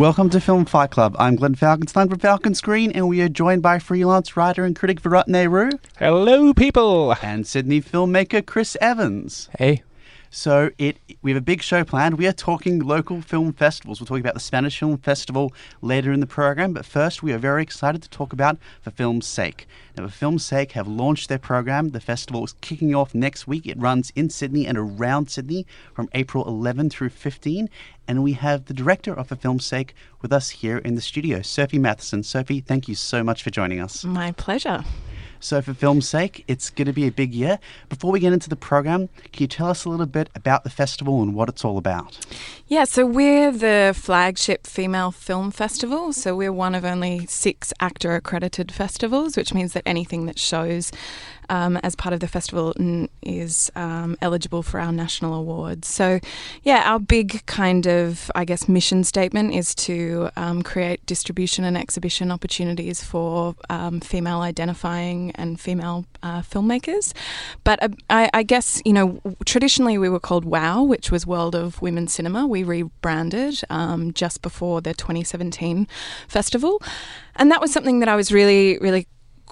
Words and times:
Welcome 0.00 0.30
to 0.30 0.40
Film 0.40 0.64
Fight 0.64 0.90
Club. 0.90 1.14
I'm 1.18 1.36
Glenn 1.36 1.54
Falkenstein 1.54 2.08
from 2.08 2.18
Falcon 2.20 2.54
Screen, 2.54 2.90
and 2.92 3.06
we 3.06 3.20
are 3.20 3.28
joined 3.28 3.60
by 3.60 3.78
freelance 3.78 4.34
writer 4.34 4.64
and 4.64 4.74
critic 4.74 4.98
Virat 4.98 5.28
Nehru 5.28 5.72
Hello, 5.98 6.54
people. 6.54 7.14
and 7.20 7.46
Sydney 7.46 7.82
filmmaker 7.82 8.44
Chris 8.44 8.78
Evans. 8.80 9.50
Hey. 9.58 9.82
So 10.30 10.70
it 10.78 10.98
we 11.22 11.32
have 11.32 11.38
a 11.38 11.44
big 11.44 11.60
show 11.60 11.82
planned. 11.82 12.16
We 12.16 12.28
are 12.28 12.32
talking 12.32 12.78
local 12.78 13.20
film 13.20 13.52
festivals. 13.52 14.00
We're 14.00 14.06
talking 14.06 14.22
about 14.22 14.34
the 14.34 14.40
Spanish 14.40 14.78
Film 14.78 14.96
Festival 14.96 15.52
later 15.82 16.12
in 16.12 16.20
the 16.20 16.26
program, 16.26 16.72
but 16.72 16.86
first 16.86 17.20
we 17.20 17.32
are 17.32 17.38
very 17.38 17.64
excited 17.64 18.00
to 18.02 18.08
talk 18.08 18.32
about 18.32 18.56
For 18.80 18.92
Film's 18.92 19.26
Sake. 19.26 19.66
Now, 19.96 20.06
For 20.06 20.12
Film's 20.12 20.44
Sake 20.44 20.72
have 20.72 20.86
launched 20.86 21.28
their 21.28 21.38
program. 21.38 21.88
The 21.88 22.00
festival 22.00 22.44
is 22.44 22.54
kicking 22.60 22.94
off 22.94 23.12
next 23.12 23.48
week. 23.48 23.66
It 23.66 23.78
runs 23.78 24.12
in 24.14 24.30
Sydney 24.30 24.66
and 24.66 24.78
around 24.78 25.30
Sydney 25.30 25.66
from 25.94 26.08
April 26.14 26.46
11 26.46 26.90
through 26.90 27.10
15, 27.10 27.68
and 28.06 28.22
we 28.22 28.34
have 28.34 28.66
the 28.66 28.74
director 28.74 29.12
of 29.12 29.28
For 29.28 29.36
Film's 29.36 29.66
Sake 29.66 29.94
with 30.22 30.32
us 30.32 30.50
here 30.50 30.78
in 30.78 30.94
the 30.94 31.00
studio, 31.00 31.42
Sophie 31.42 31.78
Matheson. 31.78 32.22
Sophie, 32.22 32.60
thank 32.60 32.86
you 32.86 32.94
so 32.94 33.24
much 33.24 33.42
for 33.42 33.50
joining 33.50 33.80
us. 33.80 34.04
My 34.04 34.30
pleasure. 34.32 34.84
So, 35.40 35.62
for 35.62 35.74
film's 35.74 36.08
sake, 36.08 36.44
it's 36.46 36.70
going 36.70 36.86
to 36.86 36.92
be 36.92 37.06
a 37.06 37.10
big 37.10 37.34
year. 37.34 37.58
Before 37.88 38.12
we 38.12 38.20
get 38.20 38.32
into 38.32 38.48
the 38.48 38.56
program, 38.56 39.08
can 39.32 39.42
you 39.42 39.46
tell 39.46 39.68
us 39.68 39.84
a 39.84 39.88
little 39.88 40.06
bit 40.06 40.28
about 40.34 40.64
the 40.64 40.70
festival 40.70 41.22
and 41.22 41.34
what 41.34 41.48
it's 41.48 41.64
all 41.64 41.78
about? 41.78 42.18
Yeah, 42.68 42.84
so 42.84 43.06
we're 43.06 43.50
the 43.50 43.94
flagship 43.96 44.66
female 44.66 45.10
film 45.10 45.50
festival. 45.50 46.12
So 46.12 46.36
we're 46.36 46.52
one 46.52 46.74
of 46.74 46.84
only 46.84 47.26
six 47.26 47.72
AACTA 47.80 48.16
accredited 48.16 48.70
festivals, 48.70 49.36
which 49.36 49.54
means 49.54 49.72
that 49.72 49.82
anything 49.86 50.26
that 50.26 50.38
shows 50.38 50.92
um, 51.50 51.76
as 51.78 51.94
part 51.94 52.14
of 52.14 52.20
the 52.20 52.28
festival 52.28 52.72
is 53.22 53.70
um, 53.74 54.16
eligible 54.22 54.62
for 54.62 54.80
our 54.80 54.92
national 54.92 55.34
awards. 55.34 55.88
So, 55.88 56.20
yeah, 56.62 56.90
our 56.90 57.00
big 57.00 57.44
kind 57.46 57.86
of, 57.86 58.30
I 58.34 58.44
guess, 58.44 58.68
mission 58.68 59.04
statement 59.04 59.52
is 59.52 59.74
to 59.86 60.30
um, 60.36 60.62
create 60.62 61.04
distribution 61.06 61.64
and 61.64 61.76
exhibition 61.76 62.30
opportunities 62.30 63.02
for 63.02 63.56
um, 63.68 64.00
female 64.00 64.40
identifying 64.40 65.32
and 65.32 65.60
female 65.60 66.06
uh, 66.22 66.40
filmmakers. 66.40 67.12
But 67.64 67.82
uh, 67.82 67.88
I, 68.08 68.30
I 68.32 68.42
guess, 68.44 68.80
you 68.84 68.92
know, 68.92 69.20
traditionally 69.44 69.98
we 69.98 70.08
were 70.08 70.20
called 70.20 70.44
WOW, 70.44 70.84
which 70.84 71.10
was 71.10 71.26
World 71.26 71.56
of 71.56 71.82
Women's 71.82 72.12
Cinema. 72.12 72.46
We 72.46 72.62
rebranded 72.62 73.60
um, 73.68 74.12
just 74.12 74.40
before 74.40 74.80
the 74.80 74.94
2017 74.94 75.88
festival. 76.28 76.80
And 77.34 77.50
that 77.50 77.60
was 77.60 77.72
something 77.72 77.98
that 78.00 78.08
I 78.08 78.14
was 78.14 78.30
really, 78.30 78.78
really 78.78 79.08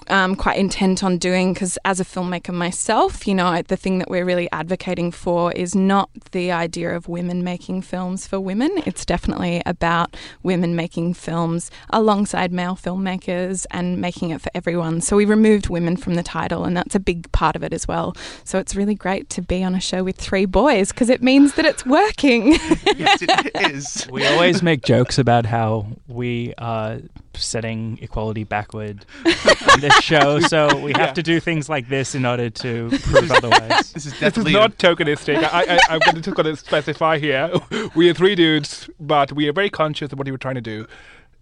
um, 0.07 0.35
quite 0.35 0.57
intent 0.57 1.03
on 1.03 1.17
doing 1.17 1.53
because 1.53 1.77
as 1.85 1.99
a 1.99 2.05
filmmaker 2.05 2.53
myself, 2.53 3.27
you 3.27 3.35
know, 3.35 3.61
the 3.61 3.77
thing 3.77 3.99
that 3.99 4.09
we're 4.09 4.25
really 4.25 4.49
advocating 4.51 5.11
for 5.11 5.51
is 5.53 5.75
not 5.75 6.09
the 6.31 6.51
idea 6.51 6.95
of 6.95 7.07
women 7.07 7.43
making 7.43 7.81
films 7.81 8.27
for 8.27 8.39
women. 8.39 8.71
It's 8.85 9.05
definitely 9.05 9.61
about 9.65 10.15
women 10.43 10.75
making 10.75 11.13
films 11.13 11.71
alongside 11.89 12.51
male 12.51 12.75
filmmakers 12.75 13.65
and 13.71 13.99
making 13.99 14.31
it 14.31 14.41
for 14.41 14.49
everyone. 14.55 15.01
So 15.01 15.15
we 15.15 15.25
removed 15.25 15.69
women 15.69 15.97
from 15.97 16.15
the 16.15 16.23
title, 16.23 16.65
and 16.65 16.75
that's 16.75 16.95
a 16.95 16.99
big 16.99 17.31
part 17.31 17.55
of 17.55 17.63
it 17.63 17.73
as 17.73 17.87
well. 17.87 18.15
So 18.43 18.59
it's 18.59 18.75
really 18.75 18.95
great 18.95 19.29
to 19.31 19.41
be 19.41 19.63
on 19.63 19.75
a 19.75 19.79
show 19.79 20.03
with 20.03 20.17
three 20.17 20.45
boys 20.45 20.89
because 20.89 21.09
it 21.09 21.21
means 21.21 21.55
that 21.55 21.65
it's 21.65 21.85
working. 21.85 22.53
yes, 22.97 23.21
it 23.21 23.71
is. 23.71 24.07
We 24.11 24.25
always 24.25 24.63
make 24.63 24.83
jokes 24.83 25.17
about 25.17 25.45
how 25.45 25.87
we 26.07 26.53
are 26.57 26.99
setting 27.41 27.99
equality 28.01 28.43
backward 28.43 29.05
on 29.71 29.79
this 29.79 29.95
show, 30.01 30.39
so 30.39 30.77
we 30.79 30.93
have 30.93 31.13
to 31.13 31.23
do 31.23 31.39
things 31.39 31.69
like 31.69 31.89
this 31.89 32.15
in 32.15 32.25
order 32.25 32.49
to 32.49 32.89
prove 33.03 33.31
otherwise. 33.31 33.59
This 33.69 33.87
is 33.87 33.93
This 33.93 34.05
is 34.13 34.19
definitely 34.19 34.53
not 34.53 34.77
tokenistic. 34.77 35.37
I, 35.37 35.75
I, 35.75 35.79
I'm 35.89 35.99
going 35.99 36.21
to, 36.21 36.31
going 36.31 36.45
to 36.45 36.55
specify 36.55 37.17
here. 37.17 37.51
We 37.95 38.09
are 38.09 38.13
three 38.13 38.35
dudes, 38.35 38.89
but 38.99 39.31
we 39.33 39.47
are 39.47 39.53
very 39.53 39.69
conscious 39.69 40.11
of 40.11 40.19
what 40.19 40.25
we 40.25 40.31
were 40.31 40.37
trying 40.37 40.55
to 40.55 40.61
do. 40.61 40.87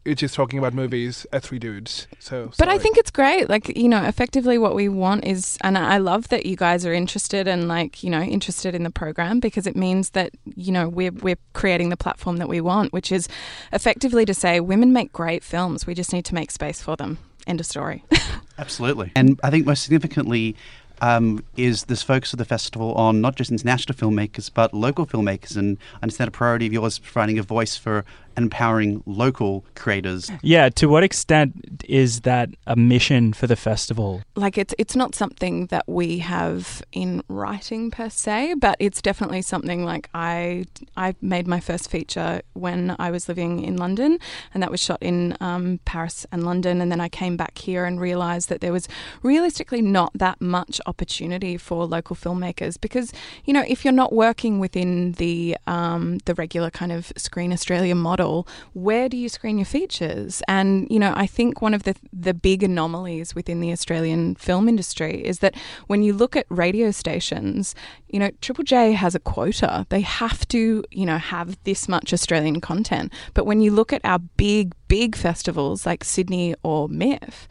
It's 0.08 0.22
just 0.22 0.36
talking 0.36 0.58
about 0.58 0.74
movies 0.74 1.26
as 1.34 1.44
three 1.44 1.60
dudes. 1.60 2.08
So, 2.20 2.52
But 2.58 2.70
I 2.70 2.78
think 2.78 2.98
it's 2.98 3.12
great. 3.12 3.50
Like, 3.50 3.78
you 3.78 3.90
know, 3.90 4.04
effectively 4.06 4.58
what 4.58 4.74
we 4.74 4.88
want 4.88 5.26
is, 5.26 5.58
and 5.62 5.78
I 5.78 5.98
love 5.98 6.30
that 6.30 6.46
you 6.46 6.56
guys 6.56 6.86
are 6.86 6.94
interested 6.94 7.48
and 7.48 7.68
like, 7.68 8.04
you 8.04 8.10
know, 8.10 8.22
interested 8.22 8.74
in 8.74 8.84
the 8.84 8.90
program 8.90 9.40
because 9.42 9.68
it 9.68 9.76
means 9.76 10.12
that, 10.12 10.32
you 10.56 10.72
know, 10.72 10.88
we're, 10.88 11.12
we're 11.12 11.38
creating 11.54 11.90
the 11.90 11.98
platform 11.98 12.38
that 12.38 12.48
we 12.48 12.62
want, 12.62 12.94
which 12.94 13.12
is 13.12 13.28
effectively 13.74 14.24
to 14.26 14.34
say 14.34 14.60
women 14.62 14.94
make 14.94 15.12
great 15.12 15.44
films. 15.44 15.86
We 15.86 15.94
just 15.94 16.14
need 16.14 16.26
to 16.26 16.36
make 16.36 16.52
space 16.52 16.82
for 16.82 16.96
them. 16.96 17.18
End 17.46 17.60
of 17.60 17.66
story. 17.66 18.06
absolutely. 18.58 19.12
And 19.16 19.40
I 19.44 19.50
think 19.50 19.66
most 19.66 19.84
significantly 19.84 20.56
um, 21.02 21.44
is 21.56 21.86
this 21.86 22.02
focus 22.02 22.34
of 22.34 22.40
the 22.40 22.46
festival 22.46 22.94
on 22.96 23.22
not 23.22 23.36
just 23.36 23.52
international 23.52 23.98
filmmakers 23.98 24.50
but 24.54 24.74
local 24.74 25.06
filmmakers. 25.06 25.56
And 25.56 25.78
I 25.96 26.04
understand 26.04 26.30
a 26.30 26.32
priority 26.32 26.68
of 26.68 26.74
yours 26.74 26.94
is 26.94 27.00
providing 27.00 27.38
a 27.40 27.44
voice 27.44 27.78
for 27.78 28.06
empowering 28.38 29.04
local 29.06 29.66
creators. 29.76 30.32
Yeah, 30.42 30.70
to 30.70 30.88
what 30.88 31.04
extent 31.04 31.84
is 31.86 32.22
that 32.22 32.50
a 32.66 32.76
mission 32.76 33.34
for 33.34 33.48
the 33.48 33.56
festival? 33.56 34.22
like 34.38 34.58
it's 34.58 34.74
it's 34.78 34.96
not 34.96 35.16
something 35.16 35.66
that 35.68 35.84
we 35.88 36.20
have 36.20 36.82
in 36.92 37.24
writing 37.28 37.92
per 37.92 38.10
se, 38.10 38.54
but 38.60 38.78
it's 38.80 39.02
definitely 39.02 39.42
something 39.42 39.84
like 39.84 40.10
I 40.14 40.66
I 40.96 41.16
made 41.22 41.48
my 41.48 41.60
first 41.60 41.90
feature 41.90 42.42
when 42.54 42.96
I 43.00 43.10
was 43.12 43.28
living 43.28 43.64
in 43.64 43.78
London, 43.78 44.20
and 44.54 44.62
that 44.62 44.72
was 44.72 44.82
shot 44.82 45.00
in 45.02 45.36
um, 45.42 45.80
Paris 45.86 46.26
and 46.32 46.46
London, 46.46 46.82
and 46.82 46.92
then 46.92 47.02
I 47.02 47.10
came 47.10 47.36
back 47.36 47.58
here 47.58 47.84
and 47.86 48.00
realised 48.00 48.50
that 48.50 48.62
there 48.62 48.72
was 48.72 48.88
realistically 49.24 49.82
not 49.82 50.12
that 50.14 50.40
much 50.40 50.80
opportunity 50.86 51.58
for 51.58 51.86
local 51.86 52.16
filmmakers 52.16 52.80
because 52.80 53.12
you 53.46 53.54
know 53.54 53.66
if 53.68 53.84
you're 53.84 53.92
not 54.04 54.14
working 54.14 54.60
within 54.60 55.14
the 55.14 55.58
um, 55.66 56.20
the 56.26 56.36
regular 56.36 56.70
kind 56.70 56.92
of 56.92 57.12
Screen 57.18 57.52
Australia 57.52 57.96
model, 57.96 58.27
where 58.74 59.10
do 59.10 59.18
you 59.18 59.30
screen 59.30 59.58
your 59.58 59.66
features? 59.66 60.42
And 60.48 60.88
you 60.90 61.00
know 61.00 61.14
I 61.16 61.28
think 61.28 61.62
one 61.62 61.74
of 61.74 61.84
the 61.84 61.96
the 62.12 62.34
big 62.34 62.64
anomalies 62.64 63.36
within 63.36 63.60
the 63.60 63.72
Australian 63.72 64.36
film 64.36 64.68
industry 64.70 65.26
is 65.26 65.40
that 65.40 65.56
when 65.88 66.04
you 66.04 66.14
look 66.14 66.36
at 66.36 66.46
radio 66.50 66.92
stations, 66.92 67.76
you 68.10 68.20
know, 68.20 68.32
Triple 68.42 68.64
J 68.64 68.94
has 68.94 69.16
a 69.16 69.20
quota. 69.20 69.86
They 69.90 70.02
have 70.02 70.48
to, 70.50 70.84
you 70.92 71.06
know, 71.06 71.18
have 71.18 71.58
this 71.64 71.88
much 71.88 72.14
Australian 72.14 72.62
content. 72.62 73.12
But 73.34 73.46
when 73.46 73.62
you 73.62 73.72
look 73.72 73.92
at 73.94 74.02
our 74.04 74.20
big, 74.20 74.74
big 74.88 75.16
festivals 75.16 75.86
like 75.86 76.04
Sydney 76.04 76.56
or 76.64 76.88
MIFF, 76.88 77.48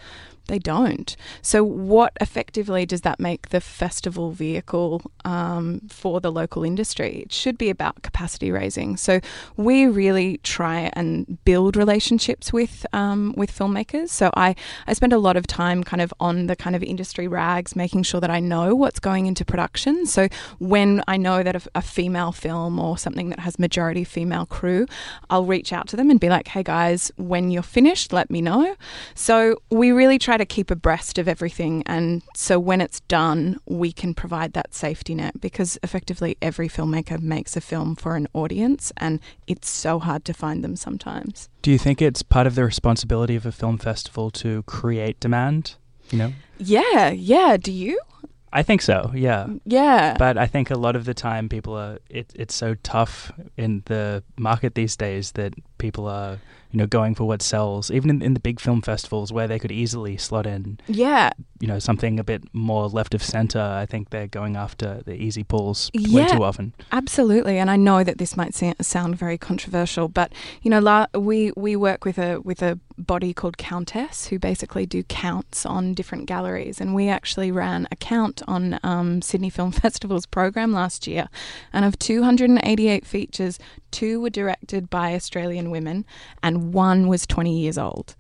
they 0.46 0.58
don't. 0.58 1.16
So, 1.42 1.64
what 1.64 2.12
effectively 2.20 2.86
does 2.86 3.02
that 3.02 3.20
make 3.20 3.48
the 3.48 3.60
festival 3.60 4.30
vehicle 4.30 5.02
um, 5.24 5.80
for 5.88 6.20
the 6.20 6.30
local 6.30 6.64
industry? 6.64 7.22
It 7.24 7.32
should 7.32 7.58
be 7.58 7.70
about 7.70 8.02
capacity 8.02 8.50
raising. 8.50 8.96
So, 8.96 9.20
we 9.56 9.86
really 9.86 10.38
try 10.38 10.90
and 10.92 11.42
build 11.44 11.76
relationships 11.76 12.52
with 12.52 12.86
um, 12.92 13.34
with 13.36 13.56
filmmakers. 13.56 14.10
So, 14.10 14.30
I 14.36 14.54
I 14.86 14.92
spend 14.92 15.12
a 15.12 15.18
lot 15.18 15.36
of 15.36 15.46
time 15.46 15.82
kind 15.82 16.00
of 16.00 16.12
on 16.20 16.46
the 16.46 16.56
kind 16.56 16.76
of 16.76 16.82
industry 16.82 17.28
rags, 17.28 17.74
making 17.74 18.04
sure 18.04 18.20
that 18.20 18.30
I 18.30 18.40
know 18.40 18.74
what's 18.74 19.00
going 19.00 19.26
into 19.26 19.44
production. 19.44 20.06
So, 20.06 20.28
when 20.58 21.02
I 21.08 21.16
know 21.16 21.42
that 21.42 21.56
a, 21.56 21.62
a 21.76 21.82
female 21.82 22.32
film 22.32 22.78
or 22.78 22.98
something 22.98 23.30
that 23.30 23.40
has 23.40 23.58
majority 23.58 24.04
female 24.04 24.46
crew, 24.46 24.86
I'll 25.30 25.44
reach 25.44 25.72
out 25.72 25.88
to 25.88 25.96
them 25.96 26.10
and 26.10 26.20
be 26.20 26.28
like, 26.28 26.48
"Hey 26.48 26.62
guys, 26.62 27.10
when 27.16 27.50
you're 27.50 27.62
finished, 27.62 28.12
let 28.12 28.30
me 28.30 28.40
know." 28.40 28.76
So, 29.14 29.60
we 29.70 29.90
really 29.90 30.18
try 30.18 30.35
to 30.36 30.46
keep 30.46 30.70
abreast 30.70 31.18
of 31.18 31.28
everything. 31.28 31.82
And 31.86 32.22
so 32.34 32.58
when 32.58 32.80
it's 32.80 33.00
done, 33.00 33.58
we 33.66 33.92
can 33.92 34.14
provide 34.14 34.52
that 34.54 34.74
safety 34.74 35.14
net 35.14 35.40
because 35.40 35.78
effectively 35.82 36.36
every 36.40 36.68
filmmaker 36.68 37.20
makes 37.20 37.56
a 37.56 37.60
film 37.60 37.96
for 37.96 38.16
an 38.16 38.28
audience 38.32 38.92
and 38.96 39.20
it's 39.46 39.68
so 39.68 39.98
hard 39.98 40.24
to 40.26 40.34
find 40.34 40.62
them 40.62 40.76
sometimes. 40.76 41.48
Do 41.62 41.70
you 41.70 41.78
think 41.78 42.00
it's 42.00 42.22
part 42.22 42.46
of 42.46 42.54
the 42.54 42.64
responsibility 42.64 43.36
of 43.36 43.46
a 43.46 43.52
film 43.52 43.78
festival 43.78 44.30
to 44.32 44.62
create 44.64 45.18
demand? 45.20 45.76
You 46.10 46.18
know? 46.18 46.32
Yeah, 46.58 47.10
yeah. 47.10 47.56
Do 47.56 47.72
you? 47.72 48.00
I 48.52 48.62
think 48.62 48.80
so, 48.80 49.12
yeah. 49.14 49.44
Mm, 49.44 49.60
yeah. 49.66 50.16
But 50.18 50.38
I 50.38 50.46
think 50.46 50.70
a 50.70 50.76
lot 50.76 50.96
of 50.96 51.04
the 51.04 51.14
time 51.14 51.48
people 51.48 51.74
are 51.74 51.98
it, 52.08 52.32
it's 52.34 52.54
so 52.54 52.74
tough 52.82 53.30
in 53.56 53.82
the 53.86 54.22
market 54.38 54.74
these 54.74 54.96
days 54.96 55.32
that 55.32 55.52
people 55.78 56.06
are 56.06 56.38
you 56.76 56.82
know 56.82 56.86
going 56.86 57.14
for 57.14 57.24
what 57.24 57.40
sells 57.40 57.90
even 57.90 58.10
in, 58.10 58.20
in 58.20 58.34
the 58.34 58.40
big 58.40 58.60
film 58.60 58.82
festivals 58.82 59.32
where 59.32 59.48
they 59.48 59.58
could 59.58 59.72
easily 59.72 60.18
slot 60.18 60.46
in 60.46 60.78
yeah. 60.86 61.30
you 61.58 61.66
know 61.66 61.78
something 61.78 62.20
a 62.20 62.24
bit 62.24 62.42
more 62.52 62.86
left 62.88 63.14
of 63.14 63.22
center. 63.22 63.58
I 63.58 63.86
think 63.86 64.10
they're 64.10 64.26
going 64.26 64.56
after 64.56 65.02
the 65.04 65.14
easy 65.14 65.42
pulls 65.42 65.90
way 65.94 66.26
too 66.26 66.44
often. 66.44 66.74
Absolutely, 66.92 67.58
and 67.58 67.70
I 67.70 67.76
know 67.76 68.04
that 68.04 68.18
this 68.18 68.36
might 68.36 68.54
sound 68.54 69.16
very 69.16 69.38
controversial, 69.38 70.08
but 70.08 70.32
you 70.62 70.70
know, 70.70 70.80
la- 70.80 71.06
we 71.14 71.52
we 71.56 71.76
work 71.76 72.04
with 72.04 72.18
a 72.18 72.40
with 72.40 72.62
a 72.62 72.78
body 72.98 73.32
called 73.34 73.58
Countess, 73.58 74.26
who 74.28 74.38
basically 74.38 74.86
do 74.86 75.02
counts 75.02 75.66
on 75.66 75.94
different 75.94 76.26
galleries, 76.26 76.80
and 76.80 76.94
we 76.94 77.08
actually 77.08 77.50
ran 77.52 77.86
a 77.90 77.96
count 77.96 78.42
on 78.48 78.78
um, 78.82 79.22
Sydney 79.22 79.50
Film 79.50 79.72
Festival's 79.86 80.26
program 80.26 80.72
last 80.72 81.06
year, 81.06 81.28
and 81.72 81.84
of 81.84 81.98
288 81.98 83.04
features, 83.06 83.58
two 83.90 84.20
were 84.20 84.30
directed 84.30 84.90
by 84.90 85.14
Australian 85.14 85.70
women, 85.70 86.04
and 86.42 86.72
one 86.74 87.08
was 87.08 87.26
20 87.26 87.58
years 87.58 87.78
old. 87.78 88.14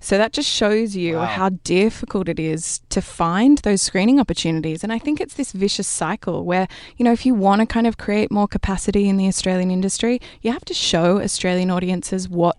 So 0.00 0.18
that 0.18 0.32
just 0.32 0.48
shows 0.48 0.94
you 0.94 1.16
Wow. 1.16 1.24
how 1.24 1.48
difficult 1.64 2.28
it 2.28 2.38
is 2.38 2.80
to 2.90 3.00
find 3.00 3.58
those 3.58 3.82
screening 3.82 4.20
opportunities. 4.20 4.84
And 4.84 4.92
I 4.92 4.98
think 4.98 5.20
it's 5.20 5.34
this 5.34 5.52
vicious 5.52 5.88
cycle 5.88 6.44
where, 6.44 6.68
you 6.96 7.04
know, 7.04 7.12
if 7.12 7.24
you 7.24 7.34
want 7.34 7.60
to 7.60 7.66
kind 7.66 7.86
of 7.86 7.96
create 7.96 8.30
more 8.30 8.46
capacity 8.46 9.08
in 9.08 9.16
the 9.16 9.26
Australian 9.26 9.70
industry, 9.70 10.20
you 10.42 10.52
have 10.52 10.64
to 10.66 10.74
show 10.74 11.20
Australian 11.20 11.70
audiences 11.70 12.28
what 12.28 12.56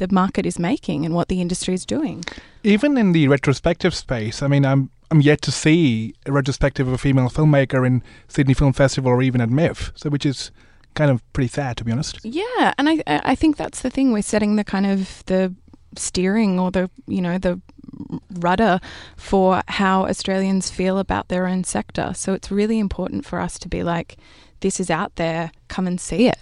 the 0.00 0.12
market 0.12 0.46
is 0.46 0.58
making 0.58 1.04
and 1.04 1.14
what 1.14 1.28
the 1.28 1.40
industry 1.40 1.74
is 1.74 1.86
doing. 1.86 2.24
Even 2.64 2.96
in 2.96 3.12
the 3.12 3.28
retrospective 3.28 3.94
space, 3.94 4.42
I 4.42 4.48
mean, 4.48 4.64
I'm 4.64 4.90
I'm 5.10 5.20
yet 5.20 5.42
to 5.42 5.52
see 5.52 6.14
a 6.26 6.32
retrospective 6.32 6.86
of 6.88 6.94
a 6.94 6.98
female 6.98 7.28
filmmaker 7.28 7.86
in 7.86 8.02
Sydney 8.28 8.54
Film 8.54 8.72
Festival 8.72 9.10
or 9.10 9.22
even 9.22 9.40
at 9.40 9.50
MIFF, 9.50 9.92
so 9.94 10.08
which 10.08 10.24
is 10.24 10.50
kind 10.94 11.10
of 11.10 11.20
pretty 11.32 11.48
sad 11.48 11.76
to 11.76 11.84
be 11.84 11.92
honest. 11.92 12.18
Yeah, 12.24 12.72
and 12.78 12.88
I 12.88 13.02
I 13.06 13.34
think 13.34 13.56
that's 13.56 13.82
the 13.82 13.90
thing. 13.90 14.12
We're 14.12 14.22
setting 14.22 14.56
the 14.56 14.64
kind 14.64 14.86
of 14.86 15.22
the 15.26 15.54
steering 15.96 16.58
or 16.58 16.70
the 16.70 16.88
you 17.06 17.20
know 17.20 17.38
the 17.38 17.60
rudder 18.38 18.80
for 19.16 19.62
how 19.68 20.06
Australians 20.06 20.70
feel 20.70 20.98
about 20.98 21.28
their 21.28 21.46
own 21.46 21.64
sector. 21.64 22.12
So 22.14 22.32
it's 22.32 22.50
really 22.50 22.78
important 22.78 23.26
for 23.26 23.40
us 23.40 23.58
to 23.58 23.68
be 23.68 23.82
like, 23.82 24.16
this 24.60 24.80
is 24.80 24.90
out 24.90 25.16
there, 25.16 25.50
come 25.68 25.86
and 25.86 26.00
see 26.00 26.28
it. 26.28 26.38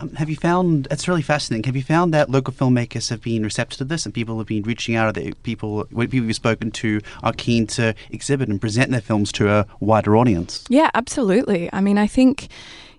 Um, 0.00 0.14
have 0.14 0.28
you 0.28 0.36
found 0.36 0.88
it's 0.90 1.08
really 1.08 1.22
fascinating? 1.22 1.64
Have 1.64 1.76
you 1.76 1.82
found 1.82 2.12
that 2.14 2.30
local 2.30 2.52
filmmakers 2.52 3.10
have 3.10 3.22
been 3.22 3.42
receptive 3.42 3.78
to 3.78 3.84
this, 3.84 4.04
and 4.04 4.14
people 4.14 4.38
have 4.38 4.46
been 4.46 4.62
reaching 4.62 4.96
out? 4.96 5.14
That 5.14 5.42
people, 5.42 5.84
people 5.84 6.14
you've 6.14 6.36
spoken 6.36 6.70
to, 6.72 7.00
are 7.22 7.32
keen 7.32 7.66
to 7.68 7.94
exhibit 8.10 8.48
and 8.48 8.60
present 8.60 8.90
their 8.90 9.00
films 9.00 9.32
to 9.32 9.50
a 9.50 9.66
wider 9.80 10.16
audience? 10.16 10.64
Yeah, 10.68 10.90
absolutely. 10.94 11.70
I 11.72 11.80
mean, 11.80 11.98
I 11.98 12.06
think 12.06 12.48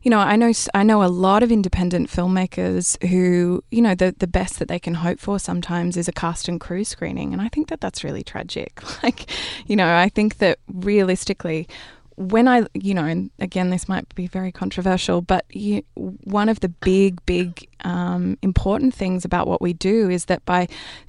you 0.05 0.11
know, 0.11 0.19
I 0.19 0.35
know 0.35 0.53
I 0.75 0.83
know 0.83 1.03
a 1.03 1.09
lot 1.09 1.41
of 1.41 1.51
independent 1.51 2.11
filmmakers 2.11 3.03
who, 3.09 3.63
you 3.71 3.81
know, 3.81 3.95
the 3.95 4.15
the 4.15 4.27
best 4.27 4.59
that 4.59 4.67
they 4.67 4.77
can 4.77 4.93
hope 4.93 5.19
for 5.19 5.39
sometimes 5.39 5.97
is 5.97 6.07
a 6.07 6.11
cast 6.11 6.47
and 6.47 6.61
crew 6.61 6.83
screening, 6.83 7.33
and 7.33 7.41
I 7.41 7.49
think 7.49 7.69
that 7.69 7.81
that's 7.81 8.03
really 8.03 8.23
tragic. 8.23 8.81
Like, 9.03 9.29
you 9.67 9.75
know, 9.75 9.95
I 9.95 10.09
think 10.09 10.37
that 10.37 10.57
realistically, 10.67 11.67
when 12.17 12.47
I, 12.47 12.65
you 12.73 12.93
know, 12.93 13.29
again, 13.39 13.69
this 13.69 13.89
might 13.89 14.13
be 14.15 14.27
very 14.27 14.51
controversial, 14.51 15.21
but 15.21 15.45
you, 15.49 15.83
one 15.95 16.47
of 16.47 16.61
the 16.61 16.69
big, 16.69 17.23
big 17.25 17.67
um, 17.83 18.37
important 18.41 18.93
things 18.93 19.25
about 19.25 19.47
what 19.47 19.61
we 19.61 19.73
do 19.73 20.09
is 20.09 20.25
that 20.25 20.45
by 20.45 20.67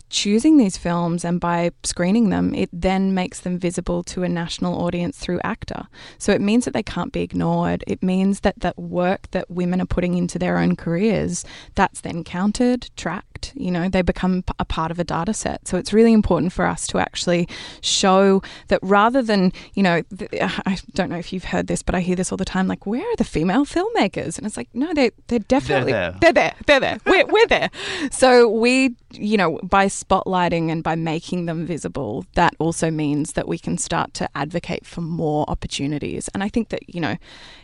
choosing 0.08 0.56
these 0.56 0.76
films 0.76 1.24
and 1.24 1.40
by 1.40 1.70
screening 1.82 2.30
them, 2.30 2.54
it 2.54 2.68
then 2.72 3.14
makes 3.14 3.40
them 3.40 3.58
visible 3.58 4.02
to 4.04 4.22
a 4.22 4.28
national 4.28 4.80
audience 4.80 5.18
through 5.18 5.38
AACTA. 5.40 5.86
So 6.18 6.32
it 6.32 6.40
means 6.40 6.64
that 6.64 6.74
they 6.74 6.82
can't 6.82 7.12
be 7.12 7.22
ignored. 7.22 7.84
It 7.86 8.02
means 8.02 8.40
that 8.40 8.60
that 8.60 8.78
work 8.78 9.30
that 9.30 9.50
women 9.50 9.80
are 9.80 9.86
putting 9.86 10.16
into 10.16 10.38
their 10.38 10.58
own 10.58 10.76
careers, 10.76 11.44
that's 11.74 12.00
then 12.00 12.24
counted, 12.24 12.90
tracked. 12.96 13.35
You 13.54 13.70
know, 13.70 13.88
they 13.88 14.02
become 14.02 14.44
a 14.58 14.64
part 14.64 14.90
of 14.90 14.98
a 14.98 15.04
data 15.04 15.34
set. 15.34 15.66
So 15.68 15.76
it's 15.76 15.92
really 15.92 16.12
important 16.12 16.52
for 16.52 16.66
us 16.66 16.86
to 16.88 16.98
actually 16.98 17.48
show 17.80 18.42
that 18.68 18.80
rather 18.82 19.22
than, 19.22 19.52
you 19.74 19.82
know, 19.82 20.02
I 20.40 20.78
don't 20.94 21.10
know 21.10 21.18
if 21.18 21.32
you've 21.32 21.44
heard 21.44 21.66
this, 21.66 21.82
but 21.82 21.94
I 21.94 22.00
hear 22.00 22.16
this 22.16 22.32
all 22.32 22.38
the 22.38 22.44
time 22.44 22.66
like, 22.68 22.86
where 22.86 23.02
are 23.02 23.16
the 23.16 23.24
female 23.24 23.64
filmmakers? 23.64 24.38
And 24.38 24.46
it's 24.46 24.56
like, 24.56 24.68
no, 24.74 24.92
they, 24.94 25.10
they're 25.28 25.38
definitely, 25.38 25.92
they're 25.92 26.12
there. 26.12 26.18
They're 26.20 26.32
there. 26.32 26.54
They're 26.66 26.80
there. 26.80 26.98
We're, 27.06 27.26
we're 27.26 27.46
there. 27.46 27.70
So 28.10 28.48
we, 28.48 28.94
you 29.12 29.36
know, 29.36 29.58
by 29.62 29.86
spotlighting 29.86 30.70
and 30.70 30.82
by 30.82 30.94
making 30.94 31.46
them 31.46 31.66
visible, 31.66 32.26
that 32.34 32.54
also 32.58 32.90
means 32.90 33.32
that 33.32 33.48
we 33.48 33.58
can 33.58 33.78
start 33.78 34.14
to 34.14 34.28
advocate 34.36 34.84
for 34.86 35.00
more 35.00 35.44
opportunities. 35.48 36.28
And 36.34 36.42
I 36.42 36.48
think 36.48 36.68
that, 36.70 36.94
you 36.94 37.00
know, 37.00 37.16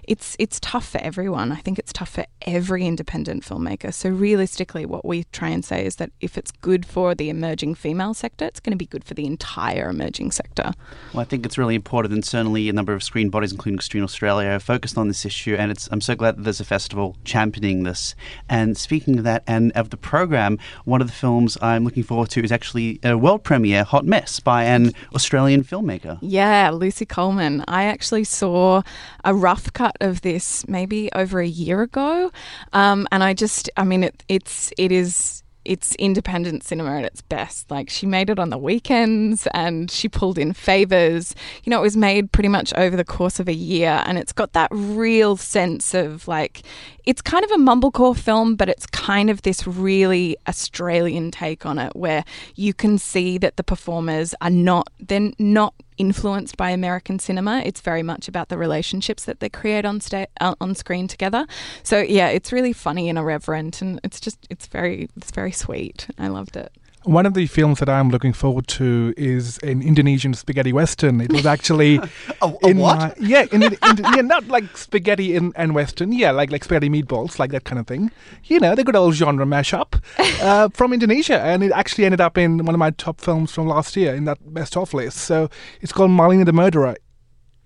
it's 0.09 0.37
it's 0.39 0.59
tough 0.61 0.89
for 0.89 0.99
everyone. 0.99 1.53
I 1.53 1.57
think 1.57 1.79
it's 1.79 1.93
tough 1.93 2.11
for 2.11 2.27
every 2.43 2.87
independent 2.87 3.45
filmmaker. 3.45 3.95
So 3.95 4.11
realistically 4.11 4.85
what 4.85 5.05
we 5.05 5.25
try 5.33 5.49
and 5.49 5.65
say 5.65 5.85
is 5.85 5.97
that 5.97 6.11
if 6.21 6.37
it's 6.37 6.51
good 6.51 6.85
for 6.85 7.15
the 7.15 7.31
emerging 7.31 7.77
female 7.77 8.15
sector, 8.15 8.45
it's 8.45 8.61
going 8.61 8.73
to 8.73 8.77
be 8.77 8.87
good 8.87 9.05
for 9.05 9.15
the 9.15 9.27
entire 9.27 9.89
emerging 9.89 10.33
sector. 10.33 10.73
Well, 11.13 11.21
I 11.21 11.25
think 11.25 11.47
it's 11.47 11.57
really 11.57 11.75
important 11.75 12.15
and 12.15 12.25
certainly 12.25 12.69
a 12.69 12.73
number 12.73 12.93
of 12.93 13.03
screen 13.03 13.31
bodies 13.31 13.53
including 13.53 13.81
Screen 13.81 14.03
Australia 14.03 14.49
are 14.51 14.61
focused 14.61 14.99
on 14.99 15.09
this 15.09 15.25
issue 15.25 15.55
and 15.55 15.71
it's 15.71 15.89
I'm 15.93 16.01
so 16.01 16.15
glad 16.15 16.37
that 16.37 16.43
there's 16.43 16.61
a 16.61 16.65
festival 16.65 17.17
championing 17.25 17.85
this. 17.85 18.15
And 18.49 18.77
speaking 18.77 19.19
of 19.19 19.25
that 19.25 19.45
and 19.47 19.73
of 19.73 19.91
the 19.91 19.97
program, 19.97 20.59
one 20.85 21.01
of 21.01 21.07
the 21.07 21.13
films 21.13 21.57
I'm 21.63 21.85
looking 21.85 22.03
forward 22.03 22.31
to 22.31 22.43
is 22.43 22.51
actually 22.51 22.99
a 23.05 23.17
world 23.17 23.45
premiere, 23.45 23.85
Hot 23.85 24.05
Mess, 24.05 24.41
by 24.41 24.65
an 24.65 24.93
Australian 25.15 25.63
filmmaker. 25.65 26.19
Yeah, 26.21 26.71
Lucy 26.71 27.07
Coleman. 27.07 27.65
I 27.69 27.85
actually 27.85 28.25
saw 28.25 28.83
a 29.25 29.35
rough 29.35 29.73
cut 29.73 29.97
of 30.03 30.21
this 30.21 30.67
maybe 30.69 31.11
over 31.15 31.41
a 31.41 31.47
year 31.47 31.83
ago, 31.83 32.31
um, 32.73 33.09
and 33.11 33.23
I 33.23 33.33
just, 33.33 33.71
I 33.77 33.85
mean, 33.85 34.05
it, 34.05 34.23
it's 34.29 34.73
it 34.77 34.93
is 34.93 35.43
it's 35.65 35.95
independent 35.97 36.65
cinema 36.65 36.99
at 36.99 37.05
its 37.05 37.23
best. 37.23 37.71
Like 37.71 37.89
she 37.89 38.07
made 38.07 38.31
it 38.31 38.39
on 38.39 38.51
the 38.51 38.59
weekends 38.59 39.47
and 39.55 39.91
she 39.91 40.09
pulled 40.09 40.39
in 40.39 40.53
favors. 40.53 41.35
You 41.65 41.71
know, 41.71 41.79
it 41.79 41.83
was 41.83 41.97
made 41.97 42.33
pretty 42.33 42.49
much 42.49 42.73
over 42.75 42.97
the 42.97 43.05
course 43.05 43.39
of 43.39 43.49
a 43.49 43.55
year 43.55 44.03
and 44.07 44.19
it's 44.19 44.33
got 44.33 44.53
that 44.55 44.69
real 44.73 45.37
sense 45.37 45.95
of 45.95 46.27
like 46.27 46.63
it's 47.05 47.23
kind 47.23 47.45
of 47.45 47.51
a 47.53 47.57
mumblecore 47.57 48.17
film, 48.17 48.57
but 48.57 48.69
it's 48.69 48.87
kind 48.87 49.31
of 49.31 49.43
this 49.43 49.67
really 49.67 50.37
Australian 50.49 51.31
take 51.31 51.65
on 51.65 51.79
it 51.79 51.95
where 51.95 52.25
you 52.55 52.75
can 52.75 52.99
see 52.99 53.39
that 53.39 53.57
the 53.57 53.65
performers 53.65 54.35
are 54.41 54.51
not 54.51 54.89
they're 55.01 55.31
not 55.39 55.75
influenced 56.03 56.57
by 56.57 56.71
American 56.71 57.21
cinema. 57.21 57.63
It's 57.65 57.81
very 57.81 58.03
much 58.03 58.27
about 58.27 58.49
the 58.49 58.59
relationships 58.59 59.25
that 59.25 59.39
they 59.39 59.49
create 59.49 59.85
on 59.85 60.01
sta- 60.01 60.27
uh, 60.41 60.57
on 60.61 60.75
screen 60.75 61.07
together. 61.07 61.47
So 61.85 62.01
yeah, 62.01 62.27
it's 62.27 62.51
really 62.51 62.73
funny 62.73 63.09
and 63.09 63.17
irreverent, 63.17 63.81
and 63.81 64.01
it's 64.03 64.19
just 64.19 64.39
it's 64.51 64.67
very 64.67 65.09
it's 65.17 65.31
very 65.31 65.53
sweet. 65.53 66.09
I 66.19 66.27
loved 66.27 66.57
it. 66.57 66.73
One 67.05 67.27
of 67.27 67.35
the 67.35 67.47
films 67.47 67.81
that 67.81 67.89
I'm 67.89 68.11
looking 68.11 68.33
forward 68.33 68.69
to 68.69 69.13
is 69.17 69.59
an 69.59 69.83
Indonesian 69.83 70.35
spaghetti 70.35 70.73
western. 70.73 71.21
It 71.21 71.33
was 71.33 71.47
actually 71.47 71.97
A, 72.43 72.47
a 72.63 72.69
in 72.69 72.79
what? 72.79 72.99
my- 72.99 73.15
yeah, 73.19 73.45
in, 73.51 73.63
in, 73.65 73.77
yeah, 73.99 74.21
not 74.23 74.47
like 74.49 74.77
spaghetti 74.77 75.35
in, 75.35 75.53
and 75.57 75.75
western. 75.75 76.13
Yeah, 76.13 76.31
like 76.31 76.53
like 76.53 76.63
spaghetti 76.65 76.89
meatballs, 76.89 77.39
like 77.39 77.51
that 77.51 77.65
kind 77.65 77.79
of 77.81 77.87
thing. 77.87 78.11
You 78.45 78.61
know, 78.61 78.75
the 78.75 78.85
good 78.85 78.95
old 78.97 79.15
genre 79.15 79.45
mashup 79.45 80.01
uh, 80.43 80.69
from 80.73 80.93
Indonesia, 80.93 81.41
and 81.41 81.63
it 81.65 81.73
actually 81.73 82.05
ended 82.05 82.21
up 82.21 82.39
in 82.39 82.65
one 82.65 82.75
of 82.75 82.79
my 82.79 82.91
top 82.91 83.21
films 83.21 83.51
from 83.53 83.67
last 83.67 83.97
year 83.97 84.15
in 84.15 84.25
that 84.27 84.39
best 84.55 84.77
of 84.77 84.95
list. 84.95 85.19
So 85.19 85.49
it's 85.81 85.93
called 85.93 86.11
Marlina 86.11 86.45
the 86.45 86.53
Murderer 86.53 86.97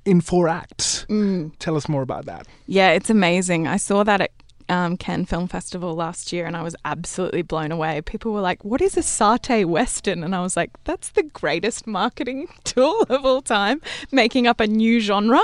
in 0.07 0.21
four 0.21 0.49
acts. 0.49 1.05
Mm. 1.11 1.53
Tell 1.59 1.77
us 1.77 1.89
more 1.89 2.03
about 2.03 2.25
that. 2.27 2.47
Yeah, 2.67 2.91
it's 2.91 3.11
amazing. 3.11 3.67
I 3.67 3.77
saw 3.77 4.05
that 4.05 4.21
at 4.21 4.31
um, 4.69 4.97
Cannes 4.97 5.27
Film 5.27 5.49
Festival 5.49 5.95
last 5.95 6.33
year 6.33 6.47
and 6.47 6.57
I 6.57 6.63
was 6.63 6.77
absolutely 6.85 7.43
blown 7.43 7.73
away. 7.73 8.01
People 8.01 8.33
were 8.33 8.41
like, 8.41 8.65
What 8.65 8.81
is 8.81 8.97
a 8.97 9.01
satay 9.01 9.65
western? 9.65 10.23
And 10.25 10.35
I 10.35 10.41
was 10.41 10.57
like, 10.57 10.71
That's 10.85 11.11
the 11.11 11.23
greatest 11.23 11.87
marketing 11.87 12.49
tool 12.65 13.03
of 13.09 13.25
all 13.25 13.43
time, 13.43 13.81
making 14.13 14.47
up 14.47 14.61
a 14.61 14.67
new 14.67 15.01
genre. 15.01 15.43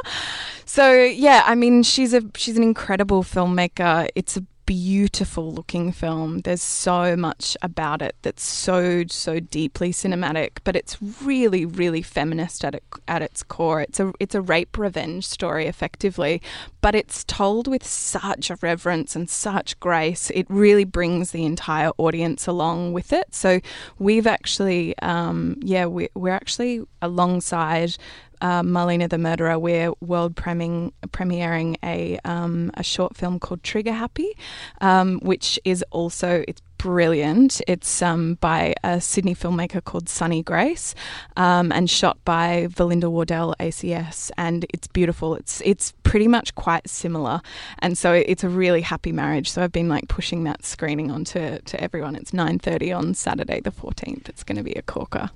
So 0.64 0.92
yeah, 0.92 1.42
I 1.46 1.54
mean 1.54 1.82
she's 1.82 2.14
a 2.14 2.22
she's 2.36 2.56
an 2.56 2.62
incredible 2.62 3.22
filmmaker. 3.22 4.08
It's 4.14 4.36
a 4.36 4.44
beautiful 4.72 5.52
looking 5.52 5.92
film. 5.92 6.38
There's 6.38 6.62
so 6.62 7.14
much 7.14 7.58
about 7.60 8.00
it 8.00 8.16
that's 8.22 8.42
so 8.42 9.04
so 9.06 9.38
deeply 9.38 9.92
cinematic, 9.92 10.60
but 10.64 10.74
it's 10.74 10.96
really 11.22 11.66
really 11.66 12.00
feminist 12.00 12.64
at 12.64 12.76
it, 12.76 12.82
at 13.06 13.20
its 13.20 13.42
core. 13.42 13.82
It's 13.82 14.00
a 14.00 14.14
it's 14.18 14.34
a 14.34 14.40
rape 14.40 14.78
revenge 14.78 15.26
story 15.26 15.66
effectively, 15.66 16.40
but 16.80 16.94
it's 16.94 17.22
told 17.24 17.68
with 17.68 17.84
such 17.84 18.48
a 18.48 18.56
reverence 18.62 19.14
and 19.14 19.28
such 19.28 19.78
grace. 19.78 20.30
It 20.30 20.46
really 20.48 20.84
brings 20.84 21.32
the 21.32 21.44
entire 21.44 21.90
audience 21.98 22.46
along 22.46 22.94
with 22.94 23.12
it. 23.12 23.34
So 23.34 23.60
we've 23.98 24.26
actually 24.26 24.96
um, 25.00 25.58
yeah 25.60 25.84
we, 25.84 26.08
we're 26.14 26.32
actually 26.32 26.80
alongside 27.02 27.98
uh, 28.42 28.62
Marlina 28.62 29.08
the 29.08 29.18
Murderer, 29.18 29.58
we're 29.58 29.92
world 30.00 30.34
premiering, 30.34 30.92
premiering 31.08 31.76
a 31.82 32.18
um, 32.24 32.72
a 32.74 32.82
short 32.82 33.16
film 33.16 33.38
called 33.38 33.62
Trigger 33.62 33.92
Happy, 33.92 34.36
um, 34.80 35.20
which 35.20 35.60
is 35.64 35.84
also 35.90 36.44
it's 36.48 36.60
brilliant. 36.76 37.62
It's 37.68 38.02
um, 38.02 38.34
by 38.40 38.74
a 38.82 39.00
Sydney 39.00 39.36
filmmaker 39.36 39.82
called 39.82 40.08
Sunny 40.08 40.42
Grace, 40.42 40.96
um, 41.36 41.70
and 41.70 41.88
shot 41.88 42.18
by 42.24 42.66
Velinda 42.68 43.08
Wardell 43.08 43.54
ACS, 43.60 44.32
and 44.36 44.66
it's 44.74 44.88
beautiful. 44.88 45.36
It's 45.36 45.62
it's 45.64 45.92
pretty 46.02 46.26
much 46.26 46.56
quite 46.56 46.90
similar, 46.90 47.40
and 47.78 47.96
so 47.96 48.12
it's 48.12 48.42
a 48.42 48.48
really 48.48 48.80
happy 48.80 49.12
marriage. 49.12 49.52
So 49.52 49.62
I've 49.62 49.72
been 49.72 49.88
like 49.88 50.08
pushing 50.08 50.42
that 50.44 50.64
screening 50.64 51.12
onto 51.12 51.58
to 51.60 51.80
everyone. 51.80 52.16
It's 52.16 52.32
nine 52.32 52.58
thirty 52.58 52.90
on 52.90 53.14
Saturday 53.14 53.60
the 53.60 53.70
fourteenth. 53.70 54.28
It's 54.28 54.42
going 54.42 54.58
to 54.58 54.64
be 54.64 54.72
a 54.72 54.82
corker. 54.82 55.30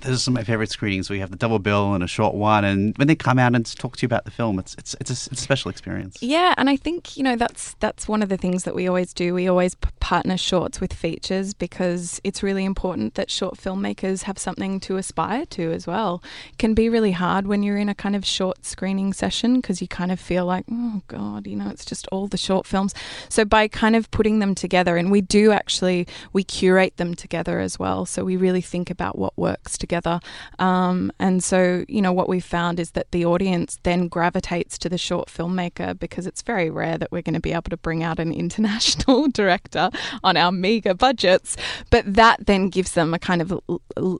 Those 0.00 0.26
are 0.28 0.30
my 0.30 0.44
favorite 0.44 0.70
screenings. 0.70 1.10
We 1.10 1.18
have 1.20 1.30
the 1.30 1.36
double 1.36 1.58
bill 1.58 1.94
and 1.94 2.04
a 2.04 2.06
short 2.06 2.34
one, 2.34 2.64
and 2.64 2.96
when 2.98 3.08
they 3.08 3.16
come 3.16 3.38
out 3.38 3.54
and 3.54 3.66
talk 3.76 3.96
to 3.96 4.02
you 4.02 4.06
about 4.06 4.24
the 4.24 4.30
film, 4.30 4.58
it's 4.58 4.74
it's 4.78 4.94
it's 5.00 5.10
a, 5.10 5.30
it's 5.30 5.40
a 5.40 5.42
special 5.42 5.70
experience. 5.70 6.22
Yeah, 6.22 6.54
and 6.56 6.70
I 6.70 6.76
think 6.76 7.16
you 7.16 7.22
know 7.22 7.36
that's 7.36 7.74
that's 7.80 8.08
one 8.08 8.22
of 8.22 8.28
the 8.28 8.36
things 8.36 8.64
that 8.64 8.74
we 8.74 8.88
always 8.88 9.12
do. 9.12 9.34
We 9.34 9.48
always 9.48 9.74
partner 10.00 10.36
shorts 10.36 10.80
with 10.80 10.92
features 10.92 11.54
because 11.54 12.20
it's 12.22 12.42
really 12.42 12.64
important 12.64 13.14
that 13.14 13.30
short 13.30 13.56
filmmakers 13.56 14.22
have 14.22 14.38
something 14.38 14.78
to 14.80 14.96
aspire 14.96 15.46
to 15.46 15.72
as 15.72 15.86
well. 15.86 16.22
It 16.50 16.58
can 16.58 16.74
be 16.74 16.88
really 16.88 17.12
hard 17.12 17.46
when 17.46 17.62
you're 17.62 17.76
in 17.76 17.88
a 17.88 17.94
kind 17.94 18.14
of 18.14 18.24
short 18.24 18.64
screening 18.64 19.12
session 19.12 19.56
because 19.56 19.80
you 19.80 19.88
kind 19.88 20.12
of 20.12 20.20
feel 20.20 20.44
like, 20.46 20.64
oh 20.70 21.02
god, 21.08 21.46
you 21.46 21.56
know, 21.56 21.68
it's 21.70 21.84
just 21.84 22.06
all 22.12 22.28
the 22.28 22.36
short 22.36 22.66
films. 22.66 22.94
So 23.28 23.44
by 23.44 23.68
kind 23.68 23.96
of 23.96 24.10
putting 24.10 24.38
them 24.38 24.54
together, 24.54 24.96
and 24.96 25.10
we 25.10 25.20
do 25.20 25.52
actually 25.52 26.06
we 26.32 26.44
curate 26.44 26.96
them 26.96 27.14
together 27.14 27.60
as 27.60 27.78
well. 27.78 28.06
So 28.06 28.24
we 28.24 28.36
really 28.36 28.60
think 28.60 28.90
about 28.90 29.18
what 29.18 29.36
works 29.36 29.75
together. 29.78 30.20
Um, 30.58 31.12
and 31.18 31.42
so, 31.42 31.84
you 31.88 32.02
know, 32.02 32.12
what 32.12 32.28
we 32.28 32.40
found 32.40 32.80
is 32.80 32.92
that 32.92 33.10
the 33.12 33.24
audience 33.24 33.78
then 33.82 34.08
gravitates 34.08 34.78
to 34.78 34.88
the 34.88 34.98
short 34.98 35.28
filmmaker 35.28 35.98
because 35.98 36.26
it's 36.26 36.42
very 36.42 36.70
rare 36.70 36.98
that 36.98 37.12
we're 37.12 37.22
going 37.22 37.34
to 37.34 37.40
be 37.40 37.52
able 37.52 37.70
to 37.70 37.76
bring 37.76 38.02
out 38.02 38.18
an 38.18 38.32
international 38.46 39.28
director 39.28 39.90
on 40.22 40.36
our 40.36 40.52
meager 40.52 40.94
budgets. 40.94 41.56
But 41.90 42.12
that 42.14 42.46
then 42.46 42.68
gives 42.68 42.92
them 42.92 43.14
a 43.14 43.18
kind 43.18 43.42
of 43.42 43.60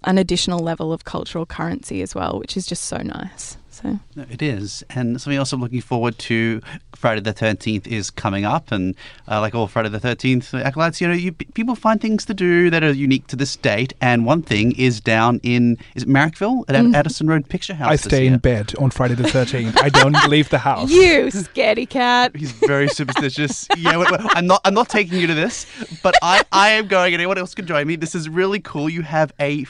an 0.04 0.18
additional 0.18 0.60
level 0.60 0.92
of 0.92 1.04
cultural 1.04 1.46
currency 1.46 2.02
as 2.02 2.14
well, 2.14 2.38
which 2.38 2.56
is 2.56 2.66
just 2.66 2.84
so 2.84 2.98
nice. 2.98 3.56
So 3.76 4.00
no, 4.14 4.24
it 4.30 4.40
is, 4.40 4.82
and 4.88 5.20
something 5.20 5.36
else 5.36 5.52
I'm 5.52 5.60
looking 5.60 5.82
forward 5.82 6.16
to. 6.20 6.62
Friday 6.94 7.20
the 7.20 7.34
Thirteenth 7.34 7.86
is 7.86 8.08
coming 8.08 8.46
up, 8.46 8.72
and 8.72 8.94
uh, 9.28 9.42
like 9.42 9.54
all 9.54 9.66
Friday 9.66 9.90
the 9.90 10.00
Thirteenth 10.00 10.54
acolytes, 10.54 10.98
you 10.98 11.06
know, 11.06 11.12
you, 11.12 11.32
people 11.32 11.74
find 11.74 12.00
things 12.00 12.24
to 12.24 12.32
do 12.32 12.70
that 12.70 12.82
are 12.82 12.92
unique 12.92 13.26
to 13.26 13.36
this 13.36 13.54
date. 13.54 13.92
And 14.00 14.24
one 14.24 14.40
thing 14.40 14.72
is 14.78 15.02
down 15.02 15.40
in 15.42 15.76
is 15.94 16.04
it 16.04 16.08
Marrickville 16.08 16.64
at 16.68 16.74
mm. 16.74 16.94
Addison 16.94 17.26
Road 17.26 17.50
Picture 17.50 17.74
House. 17.74 17.90
I 17.90 17.96
stay 17.96 18.26
in 18.26 18.38
bed 18.38 18.72
on 18.78 18.90
Friday 18.90 19.14
the 19.14 19.28
Thirteenth. 19.28 19.76
I 19.82 19.90
don't 19.90 20.16
leave 20.28 20.48
the 20.48 20.58
house. 20.58 20.90
You 20.90 21.26
scaredy 21.26 21.86
cat. 21.86 22.34
He's 22.34 22.52
very 22.52 22.88
superstitious. 22.88 23.68
yeah, 23.76 23.98
wait, 23.98 24.10
wait, 24.10 24.20
I'm 24.30 24.46
not. 24.46 24.62
I'm 24.64 24.72
not 24.72 24.88
taking 24.88 25.18
you 25.20 25.26
to 25.26 25.34
this, 25.34 25.66
but 26.02 26.14
I 26.22 26.42
I 26.50 26.70
am 26.70 26.88
going. 26.88 27.12
and 27.12 27.20
Anyone 27.20 27.36
else 27.36 27.54
can 27.54 27.66
join 27.66 27.86
me. 27.86 27.96
This 27.96 28.14
is 28.14 28.26
really 28.26 28.60
cool. 28.60 28.88
You 28.88 29.02
have 29.02 29.34
a 29.38 29.66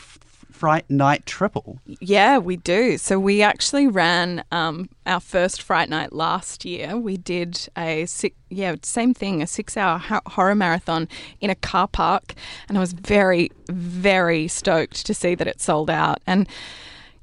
Fright 0.57 0.89
Night 0.89 1.27
Triple. 1.27 1.79
Yeah, 2.01 2.39
we 2.39 2.57
do. 2.57 2.97
So 2.97 3.19
we 3.21 3.43
actually 3.43 3.87
ran 3.87 4.43
um, 4.51 4.89
our 5.05 5.21
first 5.21 5.61
Fright 5.61 5.91
Night 5.91 6.15
last 6.15 6.65
year. 6.65 6.97
We 6.97 7.19
did 7.19 7.69
a 7.77 8.07
six, 8.07 8.35
yeah, 8.49 8.75
same 8.83 9.13
thing, 9.13 9.43
a 9.43 9.47
six-hour 9.47 9.99
horror 10.29 10.55
marathon 10.55 11.09
in 11.43 11.51
a 11.51 11.55
car 11.55 11.87
park, 11.87 12.33
and 12.69 12.79
I 12.79 12.81
was 12.81 12.95
very, 12.95 13.53
very 13.69 14.49
stoked 14.49 15.05
to 15.05 15.13
see 15.13 15.35
that 15.35 15.47
it 15.47 15.61
sold 15.61 15.91
out. 15.91 16.21
And 16.27 16.49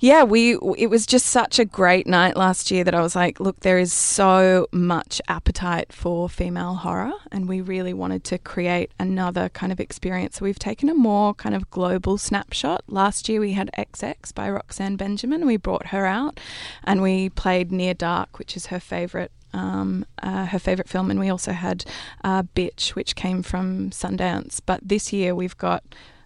yeah, 0.03 0.23
we 0.23 0.57
it 0.77 0.89
was 0.89 1.05
just 1.05 1.27
such 1.27 1.59
a 1.59 1.63
great 1.63 2.07
night 2.07 2.35
last 2.35 2.69
year 2.69 2.83
that 2.83 2.93
I 2.93 2.99
was 2.99 3.15
like, 3.15 3.39
look, 3.39 3.61
there 3.61 3.79
is 3.79 3.93
so 3.93 4.67
much 4.73 5.21
appetite 5.29 5.93
for 5.93 6.27
female 6.27 6.73
horror, 6.73 7.13
and 7.31 7.47
we 7.47 7.61
really 7.61 7.93
wanted 7.93 8.25
to 8.25 8.37
create 8.37 8.91
another 8.99 9.47
kind 9.47 9.71
of 9.71 9.79
experience. 9.79 10.35
So 10.35 10.43
we've 10.43 10.59
taken 10.59 10.89
a 10.89 10.93
more 10.93 11.33
kind 11.33 11.55
of 11.55 11.71
global 11.71 12.17
snapshot. 12.17 12.83
Last 12.85 13.29
year 13.29 13.39
we 13.39 13.53
had 13.53 13.71
XX 13.77 14.35
by 14.35 14.49
Roxanne 14.49 14.97
Benjamin. 14.97 15.45
We 15.45 15.55
brought 15.55 15.87
her 15.87 16.05
out, 16.05 16.37
and 16.83 17.01
we 17.01 17.29
played 17.29 17.71
Near 17.71 17.93
Dark, 17.93 18.39
which 18.39 18.57
is 18.57 18.65
her 18.65 18.81
favorite 18.81 19.31
um, 19.53 20.05
uh, 20.21 20.47
her 20.47 20.59
favourite 20.59 20.89
film, 20.89 21.11
and 21.11 21.19
we 21.19 21.29
also 21.29 21.53
had 21.53 21.85
uh, 22.25 22.43
Bitch, 22.43 22.89
which 22.89 23.15
came 23.15 23.41
from 23.41 23.91
Sundance. 23.91 24.59
But 24.65 24.81
this 24.83 25.13
year 25.13 25.33
we've 25.33 25.57
got 25.57 25.81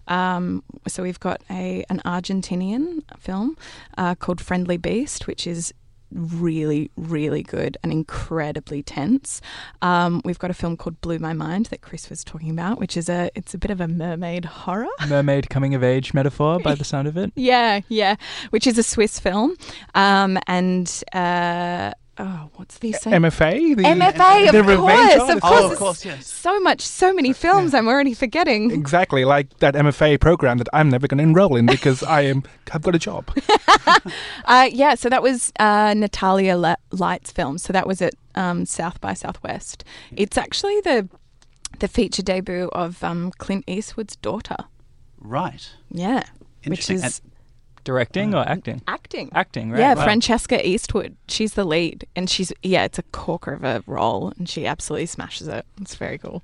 um, 0.08 0.64
so 0.88 1.04
we've 1.04 1.20
got 1.20 1.42
a 1.50 1.84
an 1.90 2.02
Argentinian 2.06 3.04
film 3.20 3.58
uh, 3.98 4.16
called 4.16 4.42
Friendly 4.42 4.78
Beast, 4.78 5.28
which 5.28 5.48
is 5.48 5.74
really, 6.12 6.90
really 6.96 7.44
good 7.44 7.78
and 7.84 7.92
incredibly 7.92 8.82
tense. 8.82 9.42
Um, 9.82 10.22
we've 10.24 10.40
got 10.40 10.52
a 10.52 10.54
film 10.54 10.78
called 10.78 11.00
Blue 11.02 11.20
My 11.20 11.34
Mind 11.34 11.68
that 11.68 11.82
Chris 11.82 12.10
was 12.10 12.24
talking 12.24 12.50
about, 12.50 12.80
which 12.80 12.96
is 12.96 13.10
a 13.10 13.30
it's 13.36 13.54
a 13.54 13.58
bit 13.58 13.72
of 13.72 13.82
a 13.82 13.88
mermaid 13.88 14.46
horror. 14.46 14.88
Mermaid 15.08 15.50
coming 15.50 15.76
of 15.76 15.84
age 15.84 16.14
metaphor 16.14 16.60
by 16.60 16.76
the 16.76 16.84
sound 16.84 17.08
of 17.08 17.18
it. 17.18 17.32
yeah, 17.36 17.82
yeah. 17.90 18.16
Which 18.50 18.68
is 18.68 18.78
a 18.78 18.84
Swiss 18.84 19.20
film, 19.20 19.56
um, 19.96 20.38
and. 20.48 21.04
Uh, 21.14 21.94
oh, 22.20 22.50
what's 22.56 22.78
the 22.80 22.94
saying? 22.94 23.22
MFA? 23.22 23.76
The, 23.76 23.84
MFA, 23.84 24.52
the 24.52 24.60
of 24.60 24.66
course, 24.80 25.30
of 25.30 25.42
course, 25.42 25.62
oh, 25.62 25.72
of 25.72 25.78
course, 25.78 26.06
yes. 26.06 26.28
So 26.28 26.60
much, 26.60 26.82
so 26.82 27.14
many 27.14 27.34
films. 27.34 27.74
Yeah. 27.74 27.80
I'm 27.80 27.88
already 27.88 28.14
forgetting. 28.14 28.72
Exactly, 28.72 29.26
like 29.26 29.58
that 29.60 29.76
MFA 29.76 30.20
program 30.20 30.58
that 30.58 30.68
I'm 30.74 30.90
never 30.90 31.08
going 31.08 31.20
to 31.20 31.24
enroll 31.24 31.56
in 31.56 31.66
because 31.66 32.04
I 32.04 32.22
am 32.22 32.44
I've 32.72 32.82
got 32.82 32.96
a 32.96 33.00
job. 33.00 33.30
uh, 34.46 34.70
yeah, 34.72 34.96
so 34.96 35.10
that 35.10 35.22
was 35.22 35.52
uh, 35.60 35.94
Natalia 35.96 36.58
Le- 36.58 36.78
Leite's 36.92 37.32
film. 37.32 37.58
So 37.58 37.74
that 37.74 37.88
was 37.88 38.02
at 38.02 38.14
um, 38.36 38.66
South 38.66 39.00
by 39.02 39.14
Southwest. 39.14 39.84
It's 40.16 40.38
actually 40.38 40.82
the 40.82 41.10
the 41.80 41.88
feature 41.88 42.24
debut 42.24 42.70
of 42.74 43.04
um, 43.04 43.32
Clint 43.38 43.64
Eastwood's 43.68 44.16
daughter. 44.16 44.58
Right. 45.20 45.70
Yeah. 45.92 46.24
Which 46.66 46.90
is. 46.90 47.04
And 47.04 47.22
Directing 47.88 48.36
or 48.36 48.46
acting? 48.46 48.82
Acting. 48.86 49.30
Acting, 49.34 49.72
right? 49.72 49.80
Yeah, 49.80 49.94
wow. 49.94 50.04
Francesca 50.04 50.68
Eastwood. 50.68 51.16
She's 51.30 51.54
the 51.54 51.64
lead, 51.64 52.06
and 52.18 52.30
she's 52.30 52.52
yeah, 52.62 52.84
it's 52.84 53.00
a 53.00 53.04
corker 53.04 53.54
of 53.54 53.64
a 53.64 53.82
role, 53.88 54.34
and 54.38 54.50
she 54.50 54.66
absolutely 54.66 55.06
smashes 55.06 55.48
it. 55.48 55.66
It's 55.80 55.96
very 55.96 56.18
cool. 56.18 56.44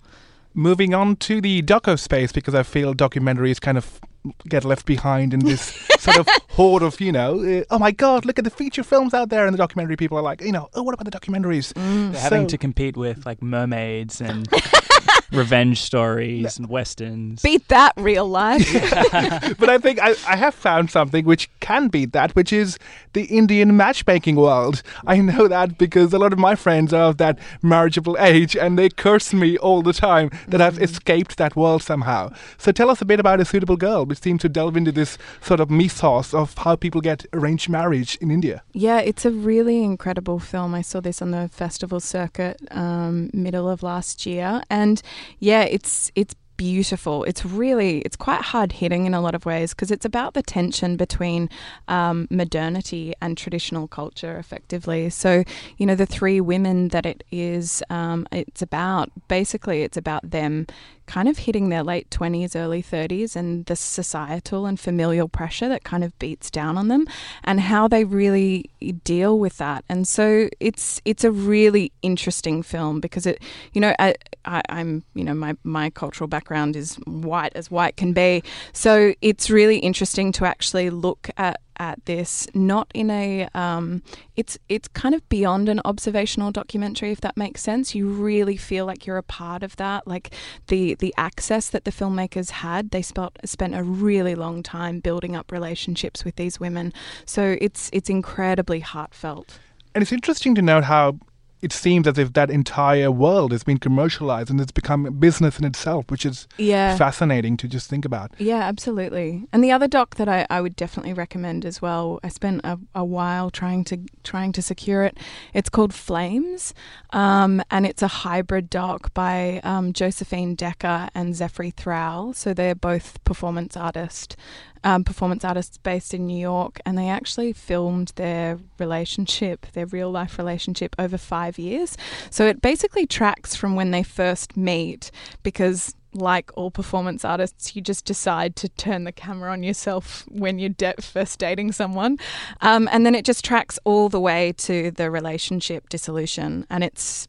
Moving 0.54 0.94
on 0.94 1.18
to 1.18 1.42
the 1.42 1.62
doco 1.62 2.00
space 2.00 2.32
because 2.32 2.56
I 2.56 2.64
feel 2.64 2.94
documentaries 2.94 3.60
kind 3.60 3.78
of 3.78 4.00
get 4.48 4.64
left 4.64 4.86
behind 4.86 5.34
in 5.34 5.42
this 5.42 5.62
sort 6.00 6.18
of 6.18 6.30
horde 6.52 6.82
of 6.82 7.02
you 7.02 7.12
know 7.12 7.44
uh, 7.44 7.64
oh 7.72 7.78
my 7.78 7.92
god 7.92 8.26
look 8.26 8.40
at 8.40 8.46
the 8.46 8.50
feature 8.50 8.82
films 8.82 9.14
out 9.14 9.28
there 9.28 9.46
and 9.46 9.54
the 9.54 9.58
documentary 9.58 9.98
people 9.98 10.18
are 10.18 10.22
like 10.22 10.40
you 10.42 10.54
know 10.54 10.70
oh 10.76 10.82
what 10.82 10.94
about 10.94 11.04
the 11.04 11.12
documentaries 11.12 11.74
mm. 11.74 12.14
They're 12.14 12.22
so, 12.22 12.30
having 12.30 12.48
to 12.48 12.58
compete 12.58 12.96
with 12.96 13.26
like 13.26 13.42
mermaids 13.42 14.22
and 14.22 14.48
revenge 15.34 15.82
stories 15.82 16.58
and 16.58 16.70
westerns. 16.70 17.42
Beat 17.42 17.68
that 17.68 17.94
real 17.98 18.28
life. 18.28 18.68
but 19.60 19.70
I 19.70 19.78
think 19.78 20.02
I, 20.02 20.16
I 20.28 20.36
have 20.36 20.56
found 20.56 20.90
something 20.90 21.26
which 21.26 21.50
can 21.60 21.88
beat 21.88 22.14
that, 22.14 22.36
which 22.36 22.52
is 22.52 22.80
the 23.14 23.26
Indian 23.26 23.78
matchmaking 23.78 24.36
world. 24.36 24.82
I 25.06 25.18
know 25.18 25.48
that 25.48 25.78
because 25.78 26.14
a 26.14 26.20
lot 26.20 26.34
of 26.34 26.40
my 26.40 26.56
friends 26.56 26.94
are 26.94 27.10
of 27.10 27.18
that 27.18 27.38
marriageable 27.62 28.18
age 28.20 28.56
and 28.56 28.78
they 28.78 28.90
curse 28.90 29.34
me 29.34 29.58
all 29.58 29.82
the 29.82 29.94
time 29.94 30.32
that. 30.48 30.64
I've 30.64 30.82
escaped 30.82 31.38
that 31.38 31.56
world 31.56 31.84
somehow. 31.84 32.32
So 32.58 32.72
tell 32.72 32.90
us 32.90 33.02
a 33.02 33.06
bit 33.06 33.20
about 33.20 33.40
A 33.40 33.46
Suitable 33.46 33.78
Girl, 33.78 34.06
which 34.06 34.22
seems 34.22 34.42
to 34.42 34.50
delve 34.50 34.78
into 34.78 34.92
this 34.92 35.18
sort 35.42 35.60
of 35.60 35.70
mythos 35.70 36.34
of 36.34 36.58
how 36.58 36.76
people 36.76 37.02
get 37.02 37.26
arranged 37.34 37.70
marriage 37.70 38.18
in 38.22 38.32
India. 38.32 38.64
Yeah, 38.72 39.00
it's 39.00 39.26
a 39.26 39.32
really 39.32 39.84
incredible 39.84 40.40
film. 40.40 40.74
I 40.74 40.82
saw 40.82 41.02
this 41.02 41.22
on 41.22 41.32
the 41.32 41.50
festival 41.50 42.00
circuit 42.00 42.62
um, 42.72 43.30
middle 43.34 43.70
of 43.70 43.84
last 43.84 44.26
year. 44.26 44.64
And 44.70 45.02
yeah, 45.40 45.64
it's 45.64 46.12
it's 46.16 46.36
beautiful. 46.58 47.24
It's 47.24 47.46
really 47.46 48.00
it's 48.00 48.16
quite 48.16 48.42
hard 48.42 48.74
hitting 48.74 49.06
in 49.06 49.14
a 49.14 49.22
lot 49.22 49.36
of 49.36 49.46
ways 49.46 49.74
because 49.74 49.92
it's 49.92 50.06
about 50.06 50.34
the 50.34 50.44
tension 50.44 50.96
between 50.96 51.50
um, 51.88 52.28
modernity 52.30 53.14
and 53.22 53.38
traditional 53.38 53.88
culture, 53.88 54.38
effectively. 54.38 55.10
So 55.10 55.44
you 55.78 55.86
know 55.86 55.96
the 55.96 56.06
three 56.06 56.40
women 56.40 56.90
that 56.90 57.06
it 57.06 57.24
is 57.32 57.84
um, 57.90 58.28
it's 58.32 58.62
about 58.62 59.12
basically 59.28 59.82
it's 59.84 59.98
about 59.98 60.30
them 60.30 60.68
kind 61.06 61.28
of 61.28 61.40
hitting 61.40 61.70
their 61.70 61.84
late 61.84 62.10
20s, 62.10 62.56
early 62.56 62.82
30s, 62.82 63.36
and 63.36 63.66
the 63.66 63.76
societal 63.76 64.66
and 64.66 64.80
familial 64.80 65.28
pressure 65.28 65.70
that 65.70 65.84
kind 65.84 66.04
of 66.04 66.18
beats 66.20 66.50
down 66.50 66.78
on 66.78 66.88
them, 66.88 67.08
and 67.44 67.60
how 67.60 67.88
they 67.88 68.04
really 68.04 68.70
deal 69.04 69.40
with 69.40 69.58
that. 69.58 69.84
And 69.90 70.08
so 70.08 70.50
it's 70.60 71.02
it's 71.06 71.24
a 71.24 71.32
really 71.32 71.92
interesting 72.02 72.64
film 72.64 73.00
because 73.00 73.26
it, 73.26 73.42
you 73.74 73.82
know, 73.82 73.94
I, 74.00 74.16
I, 74.46 74.62
I'm, 74.70 75.04
you 75.14 75.24
know, 75.24 75.34
my 75.34 75.56
my 75.64 75.90
cultural 75.90 76.28
background 76.28 76.76
is 76.76 76.96
white 77.06 77.54
as 77.56 77.70
white 77.70 77.98
can 77.98 78.14
be, 78.14 78.44
so 78.72 79.14
it's 79.22 79.50
really 79.50 79.78
interesting 79.80 80.32
to 80.34 80.46
actually 80.46 80.90
look 80.90 81.30
at 81.38 81.60
at 81.78 82.04
this 82.06 82.48
not 82.54 82.90
in 82.94 83.10
a 83.10 83.48
um, 83.54 84.04
it's 84.36 84.58
it's 84.70 84.88
kind 84.90 85.16
of 85.16 85.28
beyond 85.30 85.70
an 85.70 85.80
observational 85.86 86.52
documentary 86.52 87.12
if 87.12 87.22
that 87.22 87.38
makes 87.38 87.62
sense. 87.62 87.96
You 87.96 88.08
really 88.08 88.58
feel 88.58 88.86
like 88.86 89.06
you're 89.06 89.18
a 89.18 89.24
part 89.24 89.64
of 89.64 89.76
that 89.78 90.08
like 90.08 90.34
the 90.68 90.96
the 90.96 91.14
access 91.18 91.70
that 91.70 91.86
the 91.86 91.92
filmmakers 91.92 92.50
had. 92.50 92.92
They 92.92 93.02
spent 93.02 93.38
spent 93.46 93.76
a 93.76 93.84
really 93.84 94.36
long 94.36 94.64
time 94.64 95.00
building 95.00 95.36
up 95.36 95.52
relationships 95.52 96.26
with 96.26 96.36
these 96.36 96.60
women. 96.60 96.94
So 97.26 97.58
it's 97.62 97.90
it's 97.94 98.10
incredibly 98.10 98.80
heartfelt. 98.80 99.60
And 99.96 100.02
it's 100.02 100.12
interesting 100.12 100.56
to 100.56 100.62
note 100.62 100.86
how 100.86 101.18
it 101.64 101.72
seems 101.72 102.06
as 102.08 102.18
if 102.18 102.34
that 102.34 102.50
entire 102.50 103.10
world 103.10 103.54
has 103.54 103.64
been 103.64 103.78
commercialized 103.78 104.50
and 104.50 104.60
it's 104.60 104.74
become 104.74 105.06
a 105.06 105.12
business 105.12 105.58
in 105.58 105.64
itself, 105.64 106.12
which 106.12 106.26
is 106.26 106.46
yeah. 106.58 106.98
fascinating 106.98 107.56
to 107.56 107.70
just 107.70 107.90
think 107.90 108.04
about. 108.04 108.34
Yeah, 108.38 108.60
absolutely. 108.60 109.46
And 109.54 109.64
the 109.64 109.72
other 109.72 109.88
doc 109.88 110.16
that 110.16 110.28
I, 110.28 110.46
I 110.50 110.60
would 110.60 110.76
definitely 110.76 111.14
recommend 111.14 111.66
as 111.66 111.82
well, 111.82 112.20
I 112.22 112.28
spent 112.28 112.60
a, 112.66 112.78
a 112.94 113.06
while 113.06 113.50
trying 113.50 113.86
to 113.86 113.98
trying 114.24 114.52
to 114.52 114.62
secure 114.62 115.04
it. 115.04 115.18
It's 115.54 115.70
called 115.70 115.94
Flames, 115.94 116.74
um, 117.12 117.64
and 117.72 117.86
it's 117.86 118.02
a 118.02 118.08
hybrid 118.08 118.70
doc 118.70 119.14
by 119.14 119.62
um, 119.64 119.94
Josephine 119.94 120.56
Decker 120.56 121.08
and 121.16 121.34
Zefrey 121.34 121.74
Throwell. 121.74 122.34
So 122.34 122.54
they're 122.54 122.76
both 122.76 123.24
performance 123.24 123.78
artists 123.78 124.36
um, 124.84 125.04
performance 125.04 125.44
artists 125.46 125.78
based 125.78 126.14
in 126.14 126.26
New 126.26 126.40
York, 126.40 126.80
and 126.86 126.98
they 126.98 127.10
actually 127.10 127.54
filmed 127.54 128.12
their 128.16 128.60
relationship, 128.80 129.66
their 129.74 129.86
real 129.86 130.12
life 130.12 130.38
relationship, 130.38 130.96
over 131.00 131.18
five 131.18 131.58
years. 131.58 131.98
So 132.30 132.48
it 132.48 132.62
basically 132.62 133.06
tracks 133.06 133.56
from 133.56 133.76
when 133.76 133.92
they 133.92 134.04
first 134.04 134.58
meet 134.58 135.12
because 135.44 135.96
like 136.16 136.52
all 136.56 136.72
performance 136.72 137.26
artists, 137.26 137.76
you 137.76 137.82
just 137.82 138.06
decide 138.06 138.56
to 138.58 138.70
turn 138.70 139.04
the 139.04 139.12
camera 139.12 139.52
on 139.52 139.64
yourself 139.64 140.26
when 140.30 140.60
you're 140.60 140.70
de- 140.70 141.02
first 141.02 141.40
dating 141.40 141.72
someone. 141.72 142.18
Um, 142.62 142.88
and 142.92 143.06
then 143.06 143.16
it 143.16 143.26
just 143.26 143.44
tracks 143.44 143.80
all 143.84 144.10
the 144.10 144.20
way 144.20 144.54
to 144.60 144.92
the 144.92 145.10
relationship 145.10 145.90
dissolution. 145.90 146.66
And 146.70 146.84
it's 146.84 147.28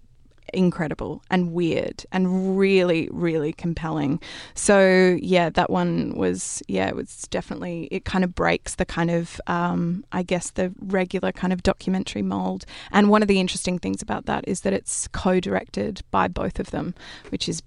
incredible 0.54 1.22
and 1.30 1.52
weird 1.52 2.04
and 2.12 2.58
really 2.58 3.08
really 3.12 3.52
compelling. 3.52 4.20
So 4.54 5.18
yeah 5.20 5.50
that 5.50 5.70
one 5.70 6.14
was 6.16 6.62
yeah 6.68 6.88
it 6.88 6.96
was 6.96 7.26
definitely 7.30 7.88
it 7.90 8.04
kind 8.04 8.24
of 8.24 8.34
breaks 8.34 8.76
the 8.76 8.84
kind 8.84 9.10
of 9.10 9.40
um, 9.46 10.04
i 10.12 10.22
guess 10.22 10.50
the 10.50 10.72
regular 10.80 11.32
kind 11.32 11.52
of 11.52 11.62
documentary 11.62 12.22
mold. 12.22 12.64
And 12.90 13.10
one 13.10 13.22
of 13.22 13.28
the 13.28 13.40
interesting 13.40 13.78
things 13.78 14.02
about 14.02 14.26
that 14.26 14.44
is 14.46 14.62
that 14.62 14.72
it's 14.72 15.08
co-directed 15.08 16.02
by 16.10 16.28
both 16.28 16.58
of 16.58 16.70
them 16.70 16.94
which 17.30 17.48
is 17.48 17.62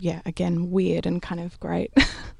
yeah 0.00 0.20
again 0.24 0.70
weird 0.70 1.06
and 1.06 1.20
kind 1.20 1.40
of 1.40 1.58
great 1.60 1.92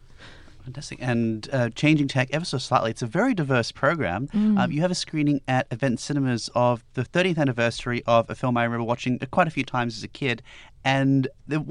Fantastic. 0.69 0.99
And 1.01 1.49
uh, 1.51 1.71
changing 1.71 2.09
tack 2.09 2.29
ever 2.31 2.45
so 2.45 2.59
slightly, 2.59 2.91
it's 2.91 3.01
a 3.01 3.07
very 3.07 3.33
diverse 3.33 3.73
program. 3.73 4.29
Um, 4.35 4.71
you 4.71 4.83
have 4.83 4.91
a 4.91 4.95
screening 4.95 5.41
at 5.49 5.67
Event 5.71 5.99
Cinemas 5.99 6.51
of 6.55 6.85
the 6.93 7.05
30th 7.05 7.39
anniversary 7.39 8.03
of 8.07 8.29
a 8.29 8.35
film 8.35 8.59
I 8.59 8.65
remember 8.65 8.85
watching 8.85 9.19
quite 9.31 9.49
a 9.49 9.51
few 9.51 9.65
times 9.65 9.97
as 9.97 10.05
a 10.05 10.09
kid. 10.09 10.43
And 10.85 11.27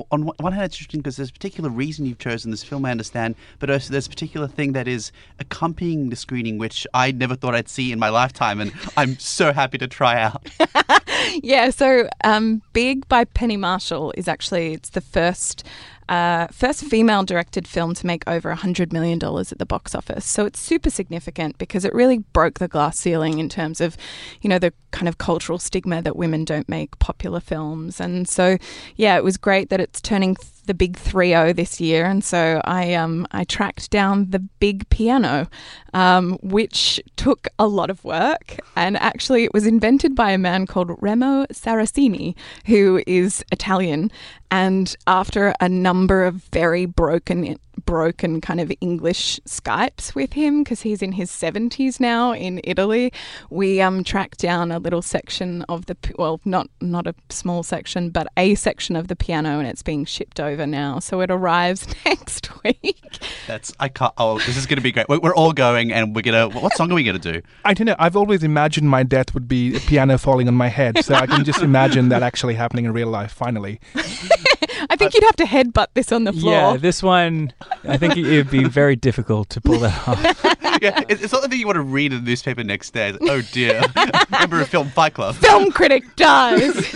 on 0.09 0.23
one 0.39 0.51
hand, 0.51 0.65
it's 0.65 0.75
interesting 0.77 1.01
because 1.01 1.17
there's 1.17 1.29
a 1.29 1.33
particular 1.33 1.69
reason 1.69 2.07
you've 2.07 2.17
chosen 2.17 2.49
this 2.49 2.63
film, 2.63 2.85
I 2.85 2.91
understand, 2.91 3.35
but 3.59 3.69
also 3.69 3.91
there's 3.91 4.07
a 4.07 4.09
particular 4.09 4.47
thing 4.47 4.73
that 4.73 4.87
is 4.87 5.11
accompanying 5.39 6.09
the 6.09 6.15
screening, 6.15 6.57
which 6.57 6.87
I 6.95 7.11
never 7.11 7.35
thought 7.35 7.53
I'd 7.53 7.69
see 7.69 7.91
in 7.91 7.99
my 7.99 8.09
lifetime, 8.09 8.59
and 8.59 8.73
I'm 8.97 9.19
so 9.19 9.53
happy 9.53 9.77
to 9.77 9.87
try 9.87 10.19
out. 10.19 10.49
yeah, 11.43 11.69
so 11.69 12.09
um, 12.23 12.63
Big 12.73 13.07
by 13.07 13.25
Penny 13.25 13.57
Marshall 13.57 14.11
is 14.17 14.27
actually 14.27 14.73
it's 14.73 14.89
the 14.89 15.01
first 15.01 15.63
uh, 16.09 16.47
first 16.47 16.83
female 16.83 17.23
directed 17.23 17.67
film 17.67 17.93
to 17.95 18.05
make 18.05 18.23
over 18.27 18.53
$100 18.53 18.93
million 18.93 19.19
at 19.23 19.59
the 19.59 19.65
box 19.65 19.93
office. 19.93 20.25
So 20.25 20.45
it's 20.45 20.59
super 20.59 20.89
significant 20.89 21.57
because 21.57 21.85
it 21.85 21.93
really 21.93 22.19
broke 22.19 22.59
the 22.59 22.67
glass 22.67 22.97
ceiling 22.97 23.39
in 23.39 23.49
terms 23.49 23.81
of, 23.81 23.97
you 24.41 24.49
know, 24.49 24.59
the 24.59 24.73
kind 24.91 25.07
of 25.07 25.17
cultural 25.17 25.59
stigma 25.59 26.01
that 26.01 26.15
women 26.15 26.45
don't 26.45 26.69
make 26.69 26.97
popular 26.99 27.39
films. 27.39 27.99
And 27.99 28.27
so, 28.27 28.57
yeah, 28.95 29.17
it 29.17 29.23
was 29.23 29.37
great 29.37 29.69
that 29.69 29.79
it's 29.79 30.01
turning 30.01 30.35
the 30.67 30.73
big 30.73 30.97
3-0 30.97 31.55
this 31.55 31.81
year 31.81 32.05
and 32.05 32.23
so 32.23 32.61
I 32.63 32.93
um 32.93 33.25
I 33.31 33.43
tracked 33.43 33.89
down 33.89 34.29
the 34.29 34.39
big 34.39 34.87
piano 34.89 35.47
um, 35.93 36.37
which 36.43 37.01
took 37.15 37.47
a 37.57 37.67
lot 37.67 37.89
of 37.89 38.03
work 38.03 38.59
and 38.75 38.97
actually 38.97 39.43
it 39.45 39.53
was 39.53 39.65
invented 39.65 40.15
by 40.15 40.31
a 40.31 40.37
man 40.37 40.67
called 40.67 40.91
Remo 41.01 41.45
Saraceni, 41.47 42.35
who 42.65 43.01
is 43.07 43.43
Italian 43.51 44.11
and 44.51 44.95
after 45.07 45.53
a 45.59 45.67
number 45.67 46.23
of 46.23 46.35
very 46.51 46.85
broken 46.85 47.57
broken 47.87 48.41
kind 48.41 48.59
of 48.59 48.71
English 48.81 49.39
Skypes 49.47 50.13
with 50.13 50.33
him 50.33 50.61
because 50.61 50.81
he's 50.81 51.01
in 51.01 51.13
his 51.13 51.31
70s 51.31 51.99
now 51.99 52.33
in 52.33 52.61
Italy. 52.65 53.11
We 53.49 53.81
um, 53.81 54.03
tracked 54.03 54.39
down 54.39 54.71
a 54.71 54.77
little 54.77 55.01
section 55.01 55.63
of 55.63 55.87
the 55.87 55.97
well, 56.19 56.39
not 56.45 56.69
not 56.81 57.07
a 57.07 57.15
small 57.29 57.63
section, 57.63 58.11
but 58.11 58.27
a 58.37 58.53
section 58.55 58.95
of 58.95 59.07
the 59.07 59.15
piano, 59.15 59.57
and 59.57 59.67
it's 59.67 59.81
being 59.81 60.05
shipped 60.05 60.39
over 60.39 60.67
now. 60.67 60.99
So 60.99 61.21
it 61.21 61.31
arrives 61.31 61.87
next 62.05 62.49
week. 62.63 63.19
That's 63.47 63.73
I 63.79 63.87
can't. 63.87 64.13
Oh, 64.17 64.37
this 64.37 64.57
is 64.57 64.65
going 64.67 64.77
to 64.77 64.83
be 64.83 64.91
great. 64.91 65.07
We're, 65.09 65.19
we're 65.19 65.35
all 65.35 65.53
going, 65.53 65.91
and 65.91 66.13
we're 66.15 66.21
gonna. 66.21 66.49
What 66.49 66.73
song 66.73 66.91
are 66.91 66.95
we 66.95 67.03
gonna 67.03 67.17
do? 67.17 67.41
I 67.63 67.73
don't 67.73 67.87
know. 67.87 67.95
I've 67.97 68.17
always 68.17 68.43
imagined 68.43 68.89
my 68.89 69.03
death 69.03 69.33
would 69.33 69.47
be 69.47 69.75
a 69.75 69.79
piano 69.79 70.17
falling 70.17 70.49
on 70.49 70.53
my 70.53 70.67
head, 70.67 71.03
so 71.03 71.15
I 71.15 71.25
can 71.25 71.45
just 71.45 71.61
imagine 71.61 72.09
that 72.09 72.21
actually 72.21 72.55
happening 72.55 72.85
in 72.85 72.91
real 72.91 73.07
life. 73.07 73.31
Finally, 73.31 73.79
I 74.89 74.95
think 74.95 75.13
you'd 75.13 75.23
have 75.23 75.35
to 75.37 75.45
headbutt 75.45 75.87
this 75.93 76.11
on 76.11 76.23
the 76.23 76.33
floor. 76.33 76.53
Yeah, 76.53 76.77
this 76.77 77.01
one, 77.03 77.53
I 77.83 77.97
think 77.97 78.17
it 78.17 78.25
would 78.37 78.49
be 78.51 78.63
very 78.63 78.95
difficult 78.95 79.49
to 79.51 79.61
pull 79.61 79.79
that 79.79 80.07
off. 80.07 80.45
yeah, 80.81 81.01
it- 81.09 81.21
it's 81.21 81.33
not 81.33 81.41
the 81.41 81.49
thing 81.49 81.59
you 81.59 81.65
want 81.65 81.77
to 81.77 81.81
read 81.81 82.13
in 82.13 82.23
the 82.23 82.29
newspaper 82.29 82.63
next 82.63 82.91
day. 82.91 83.09
It's, 83.09 83.17
oh 83.21 83.41
dear, 83.51 83.81
remember 84.31 84.61
a 84.61 84.65
film 84.65 84.89
Fight 84.89 85.13
Club? 85.13 85.35
Film 85.35 85.71
critic 85.71 86.03
dies. 86.15 86.73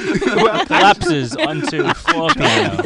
Collapses 0.68 1.36
onto 1.36 1.84
floor 1.94 2.30
piano. 2.32 2.82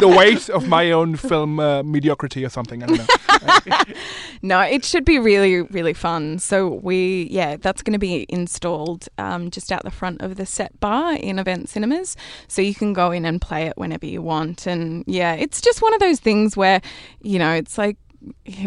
the 0.00 0.08
weight 0.16 0.48
of 0.48 0.68
my 0.68 0.90
own 0.92 1.16
film 1.16 1.60
uh, 1.60 1.82
mediocrity 1.82 2.44
or 2.44 2.48
something. 2.48 2.82
I 2.82 2.86
don't 2.86 2.98
know. 2.98 3.94
No, 4.42 4.60
it 4.60 4.84
should 4.84 5.04
be 5.04 5.18
really, 5.18 5.62
really 5.62 5.92
fun. 5.94 6.38
So 6.38 6.68
we, 6.68 7.28
yeah, 7.30 7.56
that's 7.56 7.82
going 7.82 7.92
to 7.94 7.98
be 7.98 8.24
installed 8.28 9.08
um, 9.18 9.50
just 9.50 9.72
out 9.72 9.82
the 9.84 9.90
front 9.90 10.20
of 10.22 10.36
the 10.36 10.46
set 10.46 10.78
bar 10.80 11.14
in 11.14 11.38
Event 11.38 11.68
Cinemas, 11.68 12.16
so 12.46 12.62
you 12.62 12.74
can 12.74 12.92
go 12.92 13.10
in 13.10 13.24
and 13.24 13.40
play 13.40 13.66
it 13.66 13.76
whenever 13.76 14.06
you 14.06 14.22
want. 14.22 14.66
And 14.66 15.04
yeah, 15.06 15.34
it's 15.34 15.60
just 15.60 15.82
one 15.82 15.92
of 15.94 16.00
those 16.00 16.20
things 16.20 16.56
where, 16.56 16.80
you 17.22 17.38
know, 17.38 17.52
it's 17.52 17.76
like 17.78 17.96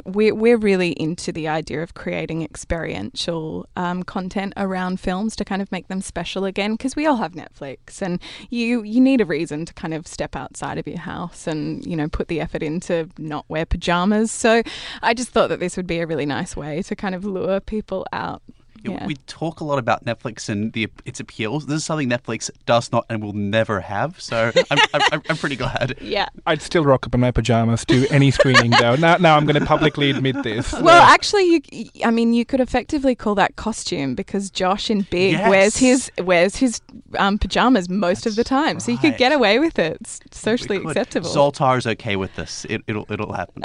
we're, 0.05 0.33
we're 0.33 0.57
really 0.57 0.91
into 0.91 1.31
the 1.31 1.47
idea 1.47 1.81
of 1.83 1.93
creating 1.93 2.41
experiential 2.43 3.67
um, 3.75 4.03
content 4.03 4.53
around 4.55 4.99
films 4.99 5.35
to 5.35 5.45
kind 5.45 5.61
of 5.61 5.71
make 5.71 5.87
them 5.87 6.01
special 6.01 6.45
again 6.45 6.73
because 6.73 6.95
we 6.95 7.05
all 7.05 7.17
have 7.17 7.33
Netflix 7.33 8.01
and 8.01 8.21
you 8.49 8.83
you 8.83 9.01
need 9.01 9.19
a 9.19 9.25
reason 9.25 9.65
to 9.65 9.73
kind 9.73 9.93
of 9.93 10.07
step 10.07 10.35
outside 10.35 10.77
of 10.77 10.87
your 10.87 10.99
house 10.99 11.47
and 11.47 11.85
you 11.85 11.95
know 11.95 12.07
put 12.07 12.27
the 12.27 12.39
effort 12.39 12.63
into 12.63 13.09
not 13.17 13.45
wear 13.49 13.65
pajamas. 13.65 14.31
So 14.31 14.63
I 15.01 15.13
just 15.13 15.29
thought 15.29 15.49
that 15.49 15.59
this 15.59 15.75
would 15.75 15.87
be 15.87 15.99
a 15.99 16.07
really 16.07 16.25
nice 16.25 16.55
way 16.55 16.81
to 16.83 16.95
kind 16.95 17.15
of 17.15 17.25
lure 17.25 17.59
people 17.59 18.05
out 18.13 18.41
Yeah, 18.83 18.91
yeah 18.91 19.05
We 19.07 19.15
talk 19.27 19.59
a 19.59 19.63
lot 19.63 19.79
about 19.79 20.05
Netflix 20.05 20.49
and 20.49 20.73
the 20.73 20.87
its 21.05 21.19
appeals. 21.19 21.65
This 21.67 21.77
is 21.77 21.85
something 21.85 22.09
Netflix 22.09 22.49
does 22.65 22.91
not 22.91 23.05
and 23.09 23.21
will 23.23 23.33
never 23.33 23.79
have. 23.81 24.19
So 24.21 24.51
I'm, 24.69 24.77
I'm, 25.11 25.21
I'm 25.29 25.37
pretty 25.37 25.55
glad. 25.55 25.95
yeah 26.01 26.27
I'd 26.45 26.61
still 26.61 26.83
rock 26.83 27.05
up 27.05 27.13
in 27.13 27.19
my 27.21 27.31
pajamas 27.31 27.85
to 27.85 28.07
any 28.09 28.31
screening, 28.31 28.71
though. 28.71 28.95
Now, 28.95 29.17
now 29.17 29.37
I'm 29.37 29.45
going 29.45 29.59
to 29.59 29.65
publicly 29.65 30.09
admit 30.09 30.43
this. 30.43 30.73
Well, 30.81 31.03
actually, 31.03 31.63
you, 31.71 31.89
I 32.03 32.11
mean, 32.11 32.33
you 32.33 32.43
could 32.43 32.59
effectively 32.59 33.13
call 33.15 33.35
that 33.35 33.55
costume 33.55 34.15
because 34.15 34.49
Josh 34.49 34.89
in 34.89 35.01
Big 35.03 35.33
Yes. 35.33 35.49
wears 35.49 35.77
his 35.77 36.11
wears 36.17 36.55
his 36.55 36.81
um, 37.17 37.37
pajamas 37.37 37.87
most 37.87 38.25
of 38.25 38.35
the 38.35 38.43
time, 38.43 38.79
so 38.79 38.91
you 38.91 38.97
could 38.97 39.15
get 39.17 39.31
away 39.31 39.59
with 39.59 39.77
it. 39.79 39.97
It's 40.01 40.19
socially 40.31 40.77
acceptable. 40.77 41.29
Zoltar 41.29 41.77
is 41.77 41.85
okay 41.87 42.15
with 42.15 42.35
this. 42.35 42.65
It, 42.69 42.81
it'll 42.87 43.05
it'll 43.11 43.33
happen. 43.33 43.61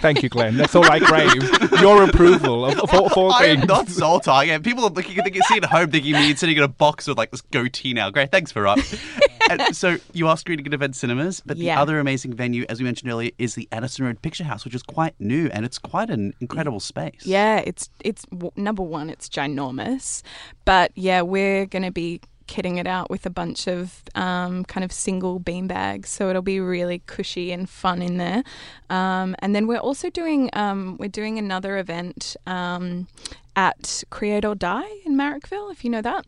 Thank 0.00 0.22
you, 0.22 0.28
Glenn. 0.28 0.56
That's 0.56 0.74
all 0.74 0.84
I 0.90 0.98
crave. 1.00 1.34
Your 1.80 2.02
approval 2.02 2.64
of, 2.66 2.78
of, 2.80 2.92
all, 2.92 3.06
of 3.06 3.12
all 3.16 3.32
I 3.32 3.42
things. 3.42 3.62
am 3.62 3.66
not 3.68 3.86
Zoltar. 3.86 4.46
Yeah, 4.46 4.55
people 4.62 4.84
are 4.84 4.90
looking, 4.90 5.14
thinking, 5.22 5.42
see 5.42 5.56
at 5.56 5.64
home 5.64 5.90
thinking 5.90 6.12
me 6.12 6.34
sitting 6.34 6.56
in 6.56 6.62
a 6.62 6.68
box 6.68 7.06
with 7.06 7.18
like 7.18 7.30
this 7.30 7.40
goatee 7.40 7.92
now. 7.94 8.10
Great, 8.10 8.30
thanks 8.30 8.52
for 8.52 8.66
up. 8.66 8.78
and 9.50 9.74
so 9.76 9.96
you 10.12 10.28
are 10.28 10.36
screening 10.36 10.66
at 10.66 10.74
Event 10.74 10.96
Cinemas, 10.96 11.40
but 11.44 11.56
the 11.56 11.64
Yeah. 11.64 11.80
other 11.80 11.98
amazing 11.98 12.32
venue, 12.34 12.64
as 12.68 12.78
we 12.80 12.84
mentioned 12.84 13.10
earlier, 13.10 13.30
is 13.38 13.54
the 13.54 13.68
Addison 13.72 14.04
Road 14.04 14.20
Picture 14.22 14.44
House, 14.44 14.64
which 14.64 14.74
is 14.74 14.82
quite 14.82 15.14
new 15.18 15.48
and 15.52 15.64
it's 15.64 15.78
quite 15.78 16.10
an 16.10 16.34
incredible 16.40 16.80
space. 16.80 17.24
Yeah, 17.24 17.58
it's 17.58 17.90
it's 18.04 18.24
number 18.56 18.82
one. 18.82 19.10
It's 19.10 19.28
ginormous, 19.28 20.22
but 20.64 20.92
yeah, 20.94 21.22
we're 21.22 21.66
going 21.66 21.82
to 21.84 21.90
be 21.92 22.20
kitting 22.46 22.76
it 22.78 22.86
out 22.86 23.10
with 23.10 23.26
a 23.26 23.30
bunch 23.30 23.66
of 23.66 24.02
um, 24.14 24.64
kind 24.64 24.84
of 24.84 24.92
single 24.92 25.38
bean 25.38 25.66
bags, 25.66 26.08
so 26.08 26.28
it'll 26.28 26.42
be 26.42 26.60
really 26.60 27.02
cushy 27.06 27.52
and 27.52 27.68
fun 27.68 28.02
in 28.02 28.16
there. 28.16 28.42
Um, 28.90 29.34
and 29.40 29.54
then 29.54 29.66
we're 29.66 29.78
also 29.78 30.10
doing 30.10 30.50
um, 30.52 30.96
we're 30.98 31.08
doing 31.08 31.38
another 31.38 31.78
event 31.78 32.36
um, 32.46 33.08
at 33.54 34.04
Create 34.10 34.44
or 34.44 34.54
Die 34.54 34.88
in 35.04 35.16
Marrickville, 35.16 35.70
if 35.72 35.84
you 35.84 35.90
know 35.90 36.02
that. 36.02 36.26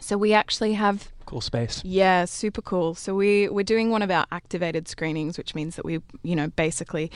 So 0.00 0.16
we 0.18 0.32
actually 0.32 0.74
have 0.74 1.10
Cool 1.26 1.40
space. 1.40 1.82
yeah, 1.84 2.24
super 2.24 2.62
cool. 2.62 2.94
So 2.94 3.14
we 3.14 3.48
we're 3.48 3.64
doing 3.64 3.90
one 3.90 4.02
of 4.02 4.10
our 4.10 4.26
activated 4.32 4.88
screenings, 4.88 5.36
which 5.36 5.54
means 5.54 5.76
that 5.76 5.84
we 5.84 6.00
you 6.22 6.36
know 6.36 6.48
basically 6.48 7.10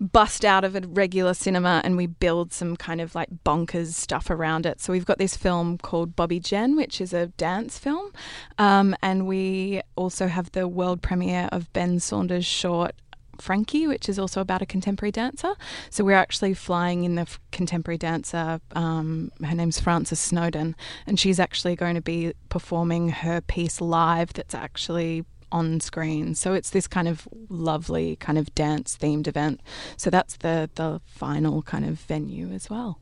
bust 0.00 0.44
out 0.44 0.64
of 0.64 0.74
a 0.74 0.80
regular 0.80 1.32
cinema 1.32 1.80
and 1.84 1.96
we 1.96 2.06
build 2.06 2.52
some 2.52 2.76
kind 2.76 3.00
of 3.00 3.14
like 3.14 3.28
bonkers 3.44 3.92
stuff 3.92 4.30
around 4.30 4.66
it. 4.66 4.80
So 4.80 4.92
we've 4.92 5.06
got 5.06 5.18
this 5.18 5.36
film 5.36 5.78
called 5.78 6.16
Bobbi 6.16 6.40
Jene, 6.40 6.76
which 6.76 7.00
is 7.00 7.12
a 7.12 7.28
dance 7.28 7.78
film, 7.78 8.12
um, 8.58 8.96
and 9.00 9.26
we 9.26 9.80
also 9.94 10.26
have 10.26 10.50
the 10.52 10.66
world 10.66 11.02
premiere 11.02 11.48
of 11.52 11.72
Ben 11.72 12.00
Saunders' 12.00 12.44
short. 12.44 12.94
Frankie, 13.42 13.86
which 13.86 14.08
is 14.08 14.18
also 14.18 14.40
about 14.40 14.62
a 14.62 14.66
contemporary 14.66 15.12
dancer. 15.12 15.54
So 15.90 16.04
we're 16.04 16.16
actually 16.16 16.54
flying 16.54 17.04
in 17.04 17.16
the 17.16 17.22
f- 17.22 17.40
contemporary 17.50 17.98
dancer. 17.98 18.60
Um, 18.74 19.32
her 19.44 19.54
name's 19.54 19.80
Frances 19.80 20.20
Snowden, 20.20 20.76
and 21.06 21.18
she's 21.18 21.40
actually 21.40 21.76
going 21.76 21.96
to 21.96 22.00
be 22.00 22.32
performing 22.48 23.08
her 23.08 23.40
piece 23.40 23.80
live. 23.80 24.32
That's 24.32 24.54
actually 24.54 25.24
on 25.50 25.80
screen. 25.80 26.34
So 26.34 26.54
it's 26.54 26.70
this 26.70 26.88
kind 26.88 27.08
of 27.08 27.28
lovely 27.48 28.16
kind 28.16 28.38
of 28.38 28.54
dance 28.54 28.96
themed 28.96 29.26
event. 29.26 29.60
So 29.96 30.08
that's 30.08 30.36
the 30.38 30.70
the 30.74 31.00
final 31.04 31.62
kind 31.62 31.84
of 31.84 32.00
venue 32.00 32.50
as 32.52 32.70
well. 32.70 32.98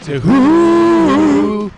Doctor 0.09 0.21
Who, 0.21 1.71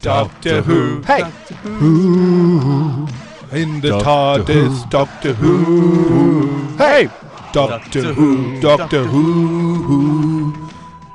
Doctor 0.00 0.62
Who. 0.62 1.02
Hey, 1.02 1.20
Who 1.62 3.06
in 3.52 3.82
the 3.82 3.98
TARDIS, 3.98 4.88
Doctor 4.88 5.34
Who. 5.34 6.74
Hey, 6.78 7.10
Doctor 7.52 8.14
Who, 8.14 8.58
Doctor 8.62 9.04
Who 9.04 10.70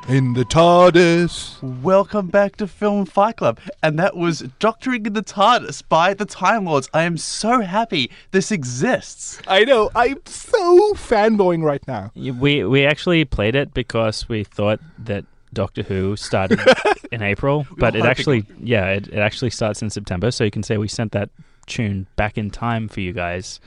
in 0.08 0.34
the 0.34 0.46
TARDIS. 0.46 1.82
Welcome 1.82 2.28
back 2.28 2.58
to 2.58 2.68
Film 2.68 3.08
Fight 3.08 3.38
Club. 3.38 3.60
And 3.82 3.98
that 3.98 4.16
was 4.16 4.42
Doctoring 4.60 5.08
in 5.08 5.14
the 5.14 5.24
TARDIS 5.24 5.82
by 5.90 6.14
the 6.14 6.26
Time 6.26 6.66
Lords. 6.66 6.90
I 6.94 7.04
am 7.04 7.18
so 7.18 7.62
happy 7.62 8.12
this 8.30 8.52
exists. 8.52 9.42
I 9.48 9.64
know. 9.64 9.90
I'm 9.96 10.22
so 10.26 10.94
fanboying 10.94 11.64
right 11.64 11.82
now. 11.88 12.12
We 12.16 12.64
we 12.66 12.86
actually 12.86 13.26
played 13.26 13.56
it 13.56 13.74
because 13.74 14.30
we 14.30 14.44
thought 14.44 14.80
that 15.00 15.26
Doctor 15.54 15.84
Who 15.84 16.16
started 16.16 16.60
in 17.12 17.22
April, 17.22 17.66
but 17.78 17.96
it 17.96 18.04
oh, 18.04 18.08
actually 18.08 18.46
yeah 18.60 18.88
it, 18.90 19.08
it 19.08 19.18
actually 19.20 19.50
starts 19.52 19.82
in 19.82 19.90
September. 19.90 20.32
So 20.32 20.44
you 20.44 20.52
can 20.52 20.64
say 20.64 20.78
we 20.78 20.88
sent 20.88 21.12
that 21.14 21.30
tune 21.68 22.08
back 22.16 22.38
in 22.38 22.50
time 22.50 22.88
for 22.88 23.02
you 23.02 23.14
guys, 23.14 23.60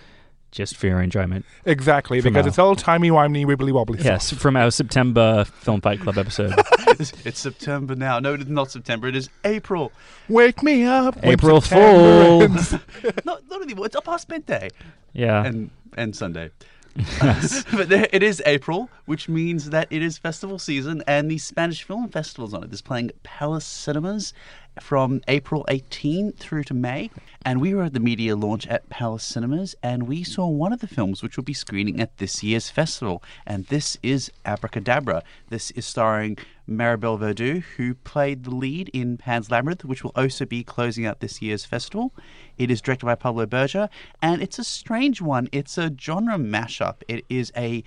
just 0.51 0.77
for 0.77 0.87
your 0.87 1.01
enjoyment. 1.03 1.45
Exactly, 1.65 2.21
From 2.21 2.33
because 2.33 2.45
our- 2.47 2.49
it's 2.49 2.59
all 2.59 2.75
timey 2.77 3.11
wimey, 3.11 3.45
wibbly 3.47 3.73
wobbly. 3.73 3.99
stuff. 3.99 4.07
Yes, 4.13 4.31
from 4.33 4.57
our 4.57 4.71
September 4.71 5.45
Film 5.45 5.81
Fight 5.81 6.01
Club 6.01 6.19
episode. 6.19 6.55
It's, 6.97 7.13
it's 7.27 7.41
September 7.41 7.97
now. 7.97 8.21
No, 8.21 8.35
it 8.35 8.43
is 8.43 8.47
not 8.47 8.71
September. 8.71 9.09
It 9.09 9.17
is 9.17 9.29
April. 9.45 9.91
Wake 10.29 10.63
me 10.63 10.85
up. 10.85 11.17
when 11.17 11.33
April 11.33 11.61
September 11.61 12.25
Fool. 12.25 12.43
ends. 12.45 12.73
not, 13.25 13.43
not 13.51 13.63
anymore. 13.63 13.87
It's 13.87 13.97
up 13.97 14.05
past 14.05 14.29
midday. 14.29 14.69
Yeah, 15.13 15.45
and 15.45 15.71
and 15.97 16.15
Sunday. 16.15 16.51
but 17.73 17.89
there, 17.89 18.07
it 18.13 18.23
is 18.23 18.43
April, 18.47 18.89
which 19.07 19.29
means 19.29 19.71
that 19.71 19.89
it 19.91 20.03
is 20.03 20.17
festival 20.17 20.59
season, 20.59 21.03
and 21.07 21.31
the 21.31 21.39
Spanish 21.39 21.83
Film 21.83 22.09
Festival's 22.09 22.55
on 22.55 22.63
it. 22.63 22.73
It's 22.73 22.83
playing 22.83 23.11
Palace 23.25 23.65
Cinemas 23.65 24.33
from 24.81 25.21
April 25.29 25.65
18 25.69 26.33
through 26.33 26.65
to 26.65 26.75
May. 26.75 27.11
And 27.45 27.61
we 27.61 27.75
were 27.75 27.85
at 27.85 27.93
the 27.93 28.01
media 28.01 28.37
launch 28.37 28.67
at 28.67 28.89
Palace 28.89 29.25
Cinemas, 29.25 29.75
and 29.83 30.05
we 30.05 30.23
saw 30.23 30.47
one 30.47 30.73
of 30.73 30.81
the 30.81 30.87
films 30.87 31.23
which 31.23 31.37
will 31.37 31.45
be 31.45 31.53
screening 31.53 32.01
at 32.01 32.17
this 32.19 32.43
year's 32.43 32.71
festival. 32.71 33.23
And 33.47 33.67
this 33.67 33.97
is 34.03 34.31
Abracadabra. 34.45 35.23
This 35.49 35.71
is 35.73 35.87
starring 35.87 36.39
Maribel 36.69 37.19
Verdú, 37.19 37.63
who 37.77 37.95
played 37.95 38.45
the 38.45 38.55
lead 38.55 38.89
in 38.93 39.17
Pan's 39.17 39.51
Labyrinth, 39.51 39.85
which 39.85 40.03
will 40.03 40.13
also 40.15 40.47
be 40.47 40.65
closing 40.65 41.05
out 41.05 41.21
this 41.21 41.43
year's 41.43 41.65
festival. 41.65 42.13
It 42.57 42.71
is 42.71 42.81
directed 42.81 43.07
by 43.07 43.15
Pablo 43.15 43.47
Berger, 43.47 43.89
and 44.23 44.41
it's 44.41 44.59
a 44.59 44.65
strange 44.65 45.21
one. 45.21 45.49
It's 45.53 45.77
a 45.77 45.93
genre 46.01 46.37
mashup. 46.37 47.03
It 47.09 47.25
is 47.29 47.53
a 47.57 47.85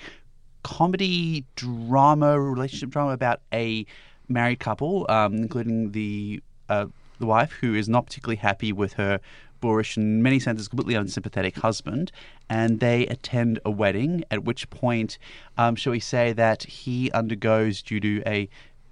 comedy 0.63 1.45
drama, 1.55 2.39
relationship 2.39 2.89
drama 2.89 3.13
about 3.13 3.41
a 3.53 3.85
married 4.27 4.59
couple, 4.59 5.05
um, 5.09 5.35
including 5.35 5.91
the 5.91 6.41
uh, 6.69 6.85
the 7.19 7.25
wife 7.25 7.51
who 7.53 7.73
is 7.73 7.89
not 7.89 8.05
particularly 8.05 8.35
happy 8.35 8.71
with 8.71 8.93
her 8.93 9.19
boorish 9.59 9.97
and 9.97 10.21
many 10.21 10.39
senses 10.39 10.67
completely 10.67 10.95
unsympathetic 10.95 11.57
husband, 11.57 12.11
and 12.49 12.79
they 12.79 13.07
attend 13.07 13.59
a 13.65 13.71
wedding. 13.71 14.23
At 14.29 14.43
which 14.43 14.69
point, 14.69 15.17
um, 15.57 15.75
shall 15.75 15.91
we 15.91 15.99
say 15.99 16.33
that 16.33 16.63
he 16.63 17.11
undergoes 17.11 17.81
due 17.81 17.99
to 17.99 18.21
a 18.25 18.49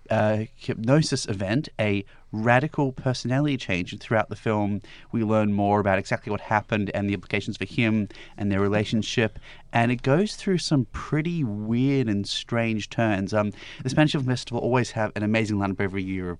uh, 0.09 0.45
hypnosis 0.55 1.25
event, 1.27 1.69
a 1.79 2.05
radical 2.31 2.91
personality 2.91 3.57
change. 3.57 3.91
And 3.91 4.01
throughout 4.01 4.29
the 4.29 4.35
film, 4.35 4.81
we 5.11 5.23
learn 5.23 5.53
more 5.53 5.79
about 5.79 5.99
exactly 5.99 6.31
what 6.31 6.41
happened 6.41 6.91
and 6.93 7.09
the 7.09 7.13
implications 7.13 7.57
for 7.57 7.65
him 7.65 8.09
and 8.37 8.51
their 8.51 8.59
relationship. 8.59 9.39
And 9.71 9.91
it 9.91 10.01
goes 10.01 10.35
through 10.35 10.59
some 10.59 10.85
pretty 10.91 11.43
weird 11.43 12.07
and 12.07 12.27
strange 12.27 12.89
turns. 12.89 13.33
Um, 13.33 13.51
the 13.83 13.89
Spanish 13.89 14.11
Film 14.13 14.25
Festival 14.25 14.59
always 14.61 14.91
have 14.91 15.11
an 15.15 15.23
amazing 15.23 15.57
lineup 15.57 15.81
every 15.81 16.03
year 16.03 16.31
of 16.31 16.39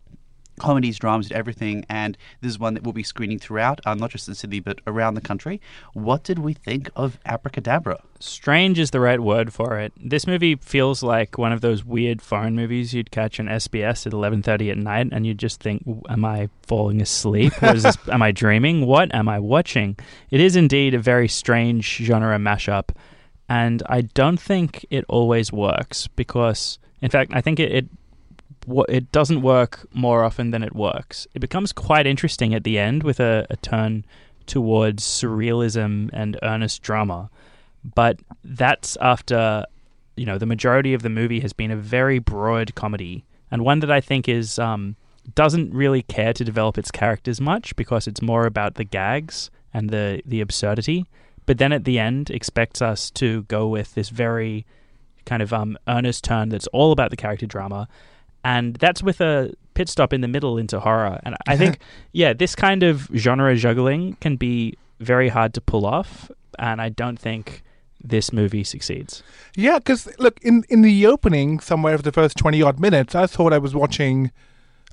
comedies, 0.59 0.97
dramas, 0.97 1.31
everything. 1.31 1.85
And 1.89 2.17
this 2.41 2.51
is 2.51 2.59
one 2.59 2.73
that 2.73 2.83
we'll 2.83 2.93
be 2.93 3.03
screening 3.03 3.39
throughout, 3.39 3.79
um, 3.85 3.97
not 3.97 4.11
just 4.11 4.27
in 4.27 4.35
Sydney, 4.35 4.59
but 4.59 4.79
around 4.87 5.15
the 5.15 5.21
country. 5.21 5.61
What 5.93 6.23
did 6.23 6.39
we 6.39 6.53
think 6.53 6.89
of 6.95 7.19
Abracadabra? 7.25 8.01
strange 8.19 8.79
is 8.79 8.91
the 8.91 8.99
right 8.99 9.19
word 9.19 9.53
for 9.53 9.79
it. 9.79 9.93
This 9.97 10.27
movie 10.27 10.55
feels 10.55 11.03
like 11.03 11.37
one 11.37 11.51
of 11.51 11.61
those 11.61 11.85
weird 11.85 12.21
foreign 12.21 12.55
movies 12.55 12.93
you'd 12.93 13.11
catch 13.11 13.39
on 13.39 13.47
SBS 13.47 14.05
at 14.07 14.13
11:30 14.13 14.71
at 14.71 14.77
night, 14.77 15.07
and 15.11 15.25
you'd 15.25 15.37
just 15.37 15.61
think, 15.61 15.83
"Am 16.09 16.25
I 16.25 16.49
falling 16.63 17.01
asleep? 17.01 17.53
Or 17.61 17.75
is 17.75 17.83
this, 17.83 17.97
am 18.09 18.21
I 18.21 18.31
dreaming? 18.31 18.85
What 18.85 19.13
am 19.13 19.29
I 19.29 19.39
watching?" 19.39 19.97
It 20.31 20.41
is 20.41 20.55
indeed 20.55 20.93
a 20.93 20.99
very 20.99 21.27
strange 21.27 21.85
genre 21.97 22.37
mashup, 22.37 22.89
and 23.47 23.83
I 23.87 24.01
don't 24.01 24.39
think 24.39 24.85
it 24.89 25.05
always 25.07 25.51
works 25.51 26.07
because, 26.07 26.79
in 27.01 27.09
fact, 27.09 27.31
I 27.33 27.41
think 27.41 27.59
it. 27.59 27.71
it 27.71 27.85
it 28.89 29.11
doesn't 29.11 29.41
work 29.41 29.85
more 29.93 30.23
often 30.23 30.51
than 30.51 30.63
it 30.63 30.75
works. 30.75 31.27
It 31.33 31.39
becomes 31.39 31.71
quite 31.71 32.07
interesting 32.07 32.53
at 32.53 32.63
the 32.63 32.79
end 32.79 33.03
with 33.03 33.19
a, 33.19 33.45
a 33.49 33.57
turn 33.57 34.05
towards 34.45 35.03
surrealism 35.03 36.09
and 36.13 36.37
earnest 36.43 36.81
drama 36.81 37.29
but 37.93 38.19
that's 38.43 38.97
after 39.01 39.65
you 40.15 40.25
know 40.25 40.37
the 40.37 40.45
majority 40.45 40.93
of 40.93 41.03
the 41.03 41.09
movie 41.09 41.41
has 41.41 41.53
been 41.53 41.71
a 41.71 41.75
very 41.75 42.19
broad 42.19 42.73
comedy 42.75 43.25
and 43.51 43.63
one 43.63 43.79
that 43.81 43.91
I 43.91 44.01
think 44.01 44.27
is 44.27 44.57
um, 44.57 44.95
doesn't 45.35 45.73
really 45.73 46.01
care 46.01 46.33
to 46.33 46.43
develop 46.43 46.77
its 46.77 46.89
characters 46.89 47.39
much 47.39 47.75
because 47.75 48.07
it's 48.07 48.21
more 48.21 48.45
about 48.45 48.75
the 48.75 48.83
gags 48.83 49.51
and 49.73 49.89
the 49.89 50.21
the 50.25 50.41
absurdity. 50.41 51.05
But 51.45 51.59
then 51.59 51.71
at 51.71 51.83
the 51.83 51.99
end, 51.99 52.31
expects 52.31 52.81
us 52.81 53.11
to 53.11 53.43
go 53.43 53.67
with 53.67 53.93
this 53.93 54.09
very 54.09 54.65
kind 55.25 55.43
of 55.43 55.53
um, 55.53 55.77
earnest 55.87 56.23
turn 56.23 56.49
that's 56.49 56.65
all 56.67 56.91
about 56.91 57.11
the 57.11 57.17
character 57.17 57.45
drama, 57.45 57.87
and 58.45 58.75
that's 58.75 59.01
with 59.01 59.21
a 59.21 59.51
pit 59.73 59.89
stop 59.89 60.13
in 60.13 60.21
the 60.21 60.27
middle 60.27 60.57
into 60.57 60.79
horror. 60.79 61.19
And 61.23 61.35
I 61.47 61.57
think, 61.57 61.79
yeah, 62.13 62.31
this 62.31 62.55
kind 62.55 62.83
of 62.83 63.09
genre 63.15 63.55
juggling 63.55 64.17
can 64.21 64.35
be 64.35 64.77
very 64.99 65.29
hard 65.29 65.55
to 65.55 65.61
pull 65.61 65.85
off, 65.85 66.31
and 66.59 66.79
I 66.79 66.89
don't 66.89 67.17
think 67.17 67.63
this 68.01 68.31
movie 68.31 68.63
succeeds. 68.63 69.23
Yeah, 69.55 69.79
because 69.79 70.07
look 70.19 70.39
in 70.43 70.63
in 70.69 70.83
the 70.83 71.07
opening, 71.07 71.59
somewhere 71.59 71.95
of 71.95 72.03
the 72.03 72.11
first 72.11 72.37
twenty 72.37 72.61
odd 72.61 72.79
minutes, 72.79 73.15
I 73.15 73.25
thought 73.25 73.51
I 73.51 73.57
was 73.57 73.73
watching 73.73 74.31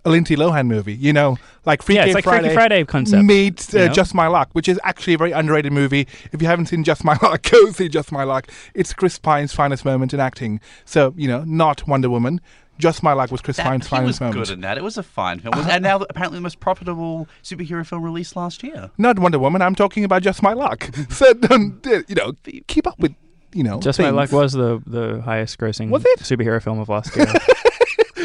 a 0.05 0.11
Lindsay 0.11 0.35
Lohan 0.35 0.67
movie. 0.67 0.95
You 0.95 1.12
know, 1.12 1.37
like 1.67 1.83
Freaky 1.83 1.99
Friday. 1.99 2.11
yeah, 2.11 2.11
it's 2.11 2.15
like 2.15 2.25
Friday. 2.25 2.43
Freaky 2.49 2.55
Friday 2.55 2.85
concept. 2.85 3.25
meets 3.25 3.75
uh, 3.75 3.79
you 3.79 3.87
know? 3.88 3.93
Just 3.93 4.15
My 4.15 4.29
Luck, 4.29 4.49
which 4.53 4.69
is 4.69 4.81
actually 4.83 5.12
a 5.12 5.19
very 5.19 5.33
underrated 5.33 5.73
movie. 5.73 6.09
If 6.33 6.41
you 6.41 6.49
haven't 6.49 6.67
seen 6.67 6.85
Just 6.85 7.05
My 7.05 7.19
Luck, 7.23 7.43
go 7.51 7.71
see 7.71 7.88
Just 7.88 8.12
My 8.12 8.25
Luck. 8.25 8.49
It's 8.75 8.93
Chris 8.95 9.19
Pine's 9.19 9.53
finest 9.53 9.85
moment 9.85 10.15
in 10.15 10.21
acting. 10.21 10.61
So, 10.85 11.12
you 11.17 11.29
know, 11.29 11.45
not 11.45 11.87
Wonder 11.87 12.09
Woman. 12.09 12.41
Just 12.79 13.03
My 13.03 13.13
Luck 13.13 13.31
was 13.31 13.41
Chris 13.41 13.59
That, 13.59 13.67
Pine's 13.67 13.87
he 13.87 13.91
finest 13.91 14.21
was 14.21 14.35
good 14.35 14.51
in 14.51 14.61
that. 14.63 14.77
It 14.79 14.83
was 14.83 14.97
a 14.99 15.03
fine 15.03 15.39
film, 15.41 15.55
It 15.55 15.59
was- 15.59 15.69
and 15.69 15.83
now 15.83 15.99
apparently 16.11 16.39
the 16.39 16.43
most 16.43 16.59
profitable 16.61 17.29
superhero 17.43 17.87
film 17.87 18.03
released 18.03 18.35
last 18.35 18.63
year. 18.63 18.91
Not 18.99 19.19
Wonder 19.19 19.39
Woman. 19.39 19.63
I'm 19.63 19.75
talking 19.75 20.05
about 20.05 20.23
Just 20.23 20.43
My 20.43 20.53
Luck. 20.53 20.91
so 21.11 21.33
don't, 21.35 21.87
uh, 21.87 22.03
you 22.09 22.15
know, 22.15 22.33
keep 22.67 22.87
up 22.87 22.99
with 22.99 23.15
you 23.55 23.63
know. 23.63 23.79
Just 23.81 23.99
My. 23.99 24.09
Luck 24.11 24.33
was 24.33 24.53
the, 24.53 24.83
the 24.87 25.21
highest 25.23 25.59
grossing 25.59 25.91
Was 25.91 26.03
it? 26.07 26.21
superhero 26.21 26.63
film 26.63 26.79
of 26.81 26.89
last 26.89 27.15
year. 27.15 27.27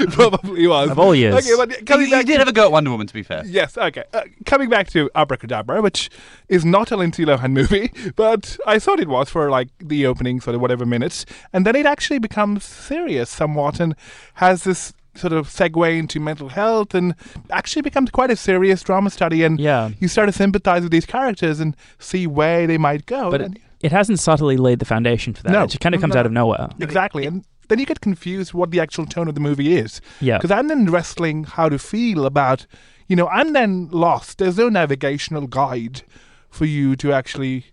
probably 0.12 0.68
was 0.68 0.90
Of 0.90 1.00
all 1.00 1.14
years. 1.16 1.36
Okay, 1.36 1.56
but 1.58 1.70
You, 1.80 1.86
coming 1.86 2.06
you 2.08 2.12
back 2.12 2.26
did 2.26 2.34
to- 2.34 2.40
have 2.40 2.48
a 2.48 2.54
go 2.54 2.66
at 2.66 2.72
Wonder 2.72 2.92
Woman, 2.92 3.08
to 3.08 3.14
be 3.14 3.24
fair. 3.24 3.44
Yes, 3.46 3.78
okay. 3.78 4.04
Uh, 4.14 4.22
coming 4.46 4.70
back 4.70 4.90
to 4.92 5.10
Abracadabra, 5.16 5.82
which 5.82 6.10
is 6.50 6.64
not 6.66 6.92
a 6.92 6.98
Lindsay 6.98 7.26
Lohan 7.26 7.52
movie, 7.52 7.92
but 8.16 8.58
I 8.66 8.80
thought 8.80 9.00
it 9.00 9.08
was 9.08 9.30
for 9.30 9.50
like 9.50 9.70
the 9.80 10.06
opening 10.06 10.40
sort 10.42 10.56
of 10.56 10.62
whatever 10.62 10.86
minutes, 10.86 11.26
and 11.54 11.66
then 11.66 11.76
it 11.76 11.86
actually 11.86 12.20
becomes 12.20 12.64
serious 12.64 13.30
somewhat 13.30 13.80
and 13.80 13.96
has 14.36 14.64
this 14.64 14.94
sort 15.16 15.34
of 15.34 15.48
segue 15.50 15.98
into 15.98 16.20
mental 16.20 16.50
health 16.50 16.94
and 16.94 17.16
actually 17.50 17.82
becomes 17.82 18.12
quite 18.12 18.30
a 18.30 18.36
serious 18.36 18.84
drama 18.84 19.10
study 19.10 19.42
and 19.44 19.60
yeah. 19.60 19.90
you 20.00 20.08
start 20.08 20.28
to 20.30 20.32
sympathize 20.32 20.84
with 20.84 20.92
these 20.92 21.08
characters 21.08 21.60
and 21.60 21.76
see 21.98 22.28
where 22.28 22.68
they 22.68 22.78
might 22.78 23.04
go. 23.08 23.32
But 23.32 23.42
and- 23.42 23.56
it, 23.56 23.62
it 23.82 23.92
hasn't 23.92 24.20
subtly 24.20 24.58
laid 24.58 24.78
the 24.78 24.86
foundation 24.86 25.34
for 25.34 25.42
that. 25.44 25.52
No. 25.52 25.64
It 25.64 25.68
just 25.70 25.80
kind 25.82 25.96
of 25.96 26.02
comes 26.02 26.14
No. 26.14 26.20
out 26.20 26.26
of 26.28 26.32
nowhere. 26.32 26.70
exactly. 26.80 27.26
And 27.26 27.44
then 27.68 27.80
you 27.80 27.86
get 27.86 28.02
confused 28.02 28.54
what 28.54 28.72
the 28.72 28.80
actual 28.80 29.06
tone 29.06 29.28
of 29.28 29.36
the 29.36 29.42
movie 29.42 29.76
is. 29.78 30.02
Yeah. 30.22 30.38
Because 30.38 30.52
I'm 30.52 30.68
then 30.68 30.90
wrestling 30.92 31.44
how 31.44 31.70
to 31.70 31.78
feel 31.78 32.26
about, 32.26 32.66
you 33.08 33.16
know, 33.16 33.28
I'm 33.28 33.54
then 33.54 33.90
lost. 33.92 34.38
There's 34.38 34.58
no 34.58 34.70
navigational 34.70 35.48
guide 35.48 36.04
for 36.50 36.66
you 36.66 36.96
to 36.98 37.12
actually 37.14 37.66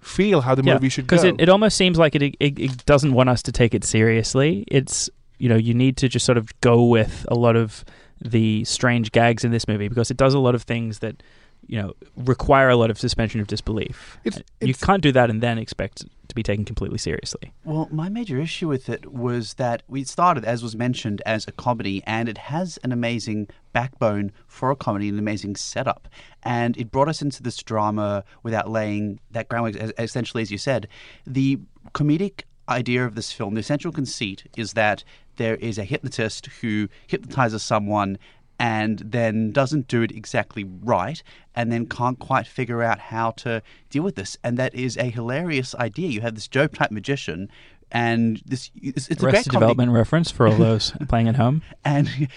feel 0.00 0.42
how 0.42 0.54
the 0.54 0.62
Yeah, 0.62 0.74
movie 0.74 0.88
should 0.88 1.06
go. 1.06 1.16
Because 1.16 1.24
it, 1.24 1.40
it 1.40 1.48
almost 1.48 1.76
seems 1.76 1.98
like 1.98 2.14
it, 2.14 2.22
it 2.22 2.58
it 2.58 2.84
doesn't 2.86 3.12
want 3.12 3.28
us 3.28 3.42
to 3.42 3.52
take 3.52 3.74
it 3.74 3.84
seriously. 3.84 4.64
It's 4.68 5.10
you 5.38 5.48
know 5.48 5.56
you 5.56 5.74
need 5.74 5.96
to 5.98 6.08
just 6.08 6.26
sort 6.26 6.38
of 6.38 6.48
go 6.60 6.84
with 6.84 7.26
a 7.28 7.34
lot 7.34 7.56
of 7.56 7.84
the 8.20 8.64
strange 8.64 9.12
gags 9.12 9.44
in 9.44 9.52
this 9.52 9.68
movie 9.68 9.88
because 9.88 10.10
it 10.10 10.16
does 10.16 10.34
a 10.34 10.38
lot 10.38 10.54
of 10.54 10.62
things 10.64 10.98
that 10.98 11.22
you 11.68 11.80
know 11.80 11.92
require 12.16 12.68
a 12.68 12.76
lot 12.76 12.90
of 12.90 12.98
suspension 12.98 13.40
of 13.40 13.46
disbelief. 13.46 14.18
It's- 14.24 14.42
you 14.60 14.70
it's- 14.70 14.82
can't 14.82 15.02
do 15.02 15.12
that 15.12 15.30
and 15.30 15.40
then 15.40 15.58
expect 15.58 16.04
to 16.28 16.34
be 16.34 16.42
taken 16.42 16.64
completely 16.64 16.98
seriously. 16.98 17.52
Well, 17.64 17.88
my 17.90 18.08
major 18.08 18.38
issue 18.38 18.68
with 18.68 18.88
it 18.88 19.12
was 19.12 19.54
that 19.54 19.82
we 19.88 20.04
started, 20.04 20.44
as 20.44 20.62
was 20.62 20.76
mentioned, 20.76 21.22
as 21.24 21.46
a 21.46 21.52
comedy, 21.52 22.02
and 22.06 22.28
it 22.28 22.36
has 22.38 22.78
an 22.84 22.92
amazing 22.92 23.48
backbone 23.72 24.32
for 24.46 24.70
a 24.70 24.76
comedy, 24.76 25.08
an 25.08 25.18
amazing 25.18 25.56
setup. 25.56 26.08
And 26.42 26.76
it 26.76 26.90
brought 26.90 27.08
us 27.08 27.22
into 27.22 27.42
this 27.42 27.56
drama 27.62 28.24
without 28.42 28.70
laying 28.70 29.20
that 29.30 29.48
groundwork, 29.48 29.76
essentially, 29.98 30.42
as 30.42 30.50
you 30.50 30.58
said. 30.58 30.86
The 31.26 31.60
comedic 31.94 32.42
idea 32.68 33.06
of 33.06 33.14
this 33.14 33.32
film, 33.32 33.54
the 33.54 33.60
essential 33.60 33.92
conceit, 33.92 34.44
is 34.56 34.74
that 34.74 35.04
there 35.36 35.56
is 35.56 35.78
a 35.78 35.84
hypnotist 35.84 36.46
who 36.60 36.88
hypnotizes 37.06 37.62
someone 37.62 38.18
and 38.58 38.98
then 38.98 39.52
doesn't 39.52 39.88
do 39.88 40.02
it 40.02 40.10
exactly 40.10 40.64
right 40.64 41.22
and 41.54 41.70
then 41.70 41.86
can't 41.86 42.18
quite 42.18 42.46
figure 42.46 42.82
out 42.82 42.98
how 42.98 43.30
to 43.32 43.62
deal 43.90 44.02
with 44.02 44.16
this. 44.16 44.36
And 44.42 44.56
that 44.58 44.74
is 44.74 44.96
a 44.96 45.10
hilarious 45.10 45.74
idea. 45.76 46.08
You 46.08 46.20
have 46.22 46.34
this 46.34 46.48
Job 46.48 46.74
type 46.74 46.90
magician 46.90 47.50
and 47.90 48.42
this 48.44 48.70
it's, 48.82 49.08
it's 49.08 49.20
a 49.20 49.24
great 49.24 49.34
Arrested 49.34 49.52
comedy. 49.52 49.64
Development 49.72 49.92
reference 49.92 50.30
for 50.30 50.46
all 50.46 50.56
those 50.58 50.92
playing 51.08 51.28
at 51.28 51.36
home. 51.36 51.62
and 51.84 52.08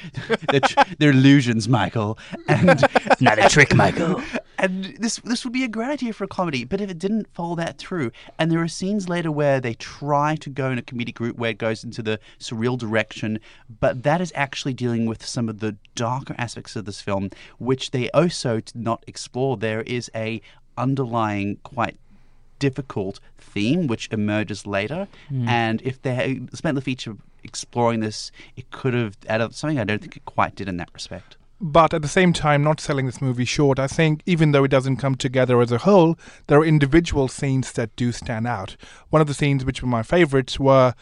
they're, 0.49 0.59
tr- 0.61 0.79
they're 0.97 1.11
illusions, 1.11 1.67
Michael. 1.67 2.17
And 2.47 2.81
Not 3.19 3.39
a 3.39 3.49
trick, 3.49 3.75
Michael. 3.75 4.21
And 4.61 4.95
this 4.99 5.17
this 5.17 5.43
would 5.43 5.51
be 5.53 5.63
a 5.63 5.67
great 5.67 5.89
idea 5.89 6.13
for 6.13 6.23
a 6.23 6.27
comedy, 6.27 6.63
but 6.63 6.79
if 6.79 6.89
it 6.89 6.99
didn't 6.99 7.27
follow 7.33 7.55
that 7.55 7.77
through, 7.77 8.11
and 8.37 8.51
there 8.51 8.61
are 8.61 8.67
scenes 8.67 9.09
later 9.09 9.31
where 9.31 9.59
they 9.59 9.73
try 9.73 10.35
to 10.35 10.49
go 10.49 10.69
in 10.69 10.77
a 10.77 10.83
comedic 10.83 11.19
route 11.19 11.37
where 11.37 11.49
it 11.49 11.57
goes 11.57 11.83
into 11.83 12.03
the 12.03 12.19
surreal 12.39 12.77
direction, 12.77 13.39
but 13.79 14.03
that 14.03 14.21
is 14.21 14.31
actually 14.35 14.73
dealing 14.73 15.07
with 15.07 15.25
some 15.25 15.49
of 15.49 15.59
the 15.59 15.75
darker 15.95 16.35
aspects 16.37 16.75
of 16.75 16.85
this 16.85 17.01
film, 17.01 17.31
which 17.57 17.89
they 17.89 18.09
also 18.11 18.59
did 18.59 18.75
not 18.75 19.03
explore. 19.07 19.57
There 19.57 19.81
is 19.81 20.11
a 20.15 20.41
underlying 20.77 21.57
quite 21.63 21.97
difficult 22.59 23.19
theme 23.39 23.87
which 23.87 24.07
emerges 24.11 24.67
later, 24.67 25.07
hmm. 25.27 25.47
and 25.47 25.81
if 25.81 25.99
they 26.03 26.13
had 26.13 26.55
spent 26.55 26.75
the 26.75 26.81
feature 26.81 27.17
exploring 27.43 27.99
this, 27.99 28.31
it 28.55 28.69
could 28.69 28.93
have 28.93 29.17
added 29.27 29.55
something 29.55 29.79
I 29.79 29.83
don't 29.83 29.99
think 29.99 30.15
it 30.15 30.25
quite 30.25 30.55
did 30.55 30.69
in 30.69 30.77
that 30.77 30.89
respect. 30.93 31.37
But 31.61 31.93
at 31.93 32.01
the 32.01 32.07
same 32.07 32.33
time, 32.33 32.63
not 32.63 32.79
selling 32.79 33.05
this 33.05 33.21
movie 33.21 33.45
short. 33.45 33.77
I 33.79 33.87
think 33.87 34.21
even 34.25 34.51
though 34.51 34.63
it 34.63 34.71
doesn't 34.71 34.97
come 34.97 35.15
together 35.15 35.61
as 35.61 35.71
a 35.71 35.77
whole, 35.79 36.17
there 36.47 36.59
are 36.59 36.65
individual 36.65 37.27
scenes 37.27 37.71
that 37.73 37.95
do 37.95 38.11
stand 38.11 38.47
out. 38.47 38.75
One 39.09 39.21
of 39.21 39.27
the 39.27 39.33
scenes 39.35 39.63
which 39.63 39.81
were 39.81 39.87
my 39.87 40.03
favorites 40.03 40.59
were 40.59 40.95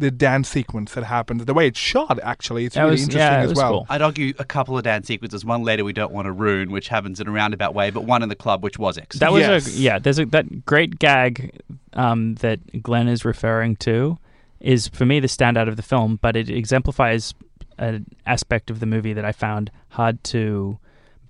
the 0.00 0.10
dance 0.12 0.48
sequence 0.48 0.94
that 0.94 1.02
happened. 1.04 1.40
The 1.40 1.52
way 1.52 1.66
it's 1.66 1.78
shot, 1.78 2.20
actually, 2.22 2.64
it's 2.64 2.76
That 2.76 2.82
really 2.82 2.92
was- 2.92 3.02
interesting 3.02 3.20
yeah, 3.32 3.42
it 3.42 3.50
as 3.50 3.54
well. 3.56 3.70
cool. 3.72 3.86
I'd 3.90 4.00
argue 4.00 4.32
a 4.38 4.44
couple 4.44 4.78
of 4.78 4.84
dance 4.84 5.08
sequences. 5.08 5.44
One 5.44 5.62
later 5.64 5.84
we 5.84 5.92
don't 5.92 6.12
want 6.12 6.26
to 6.26 6.32
ruin, 6.32 6.70
which 6.70 6.86
happens 6.88 7.20
in 7.20 7.26
a 7.26 7.32
roundabout 7.32 7.74
way, 7.74 7.90
but 7.90 8.04
one 8.04 8.22
in 8.22 8.28
the 8.28 8.36
club, 8.36 8.62
which 8.62 8.78
was 8.78 8.96
excellent. 8.96 9.20
That 9.20 9.32
was 9.32 9.40
Yes. 9.42 9.66
a 9.66 9.70
yeah. 9.80 9.98
There's 9.98 10.20
a 10.20 10.24
that 10.26 10.64
great 10.64 10.98
gag 11.00 11.60
um, 11.94 12.36
that 12.36 12.80
Glenn 12.82 13.08
is 13.08 13.24
referring 13.24 13.74
to 13.76 14.16
is 14.60 14.86
for 14.88 15.04
me 15.04 15.18
the 15.20 15.26
standout 15.28 15.66
of 15.68 15.76
the 15.76 15.82
film, 15.82 16.18
but 16.22 16.36
it 16.36 16.48
exemplifies 16.48 17.34
an 17.78 18.06
aspect 18.26 18.70
of 18.70 18.80
the 18.80 18.86
movie 18.86 19.12
that 19.12 19.24
I 19.24 19.32
found 19.32 19.70
hard 19.90 20.22
to 20.24 20.78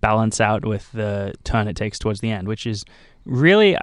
balance 0.01 0.41
out 0.41 0.65
with 0.65 0.91
the 0.93 1.35
turn 1.45 1.69
it 1.69 1.77
takes 1.77 1.99
towards 1.99 2.21
the 2.21 2.31
end, 2.31 2.49
which 2.49 2.67
is 2.67 2.85
really 3.25 3.77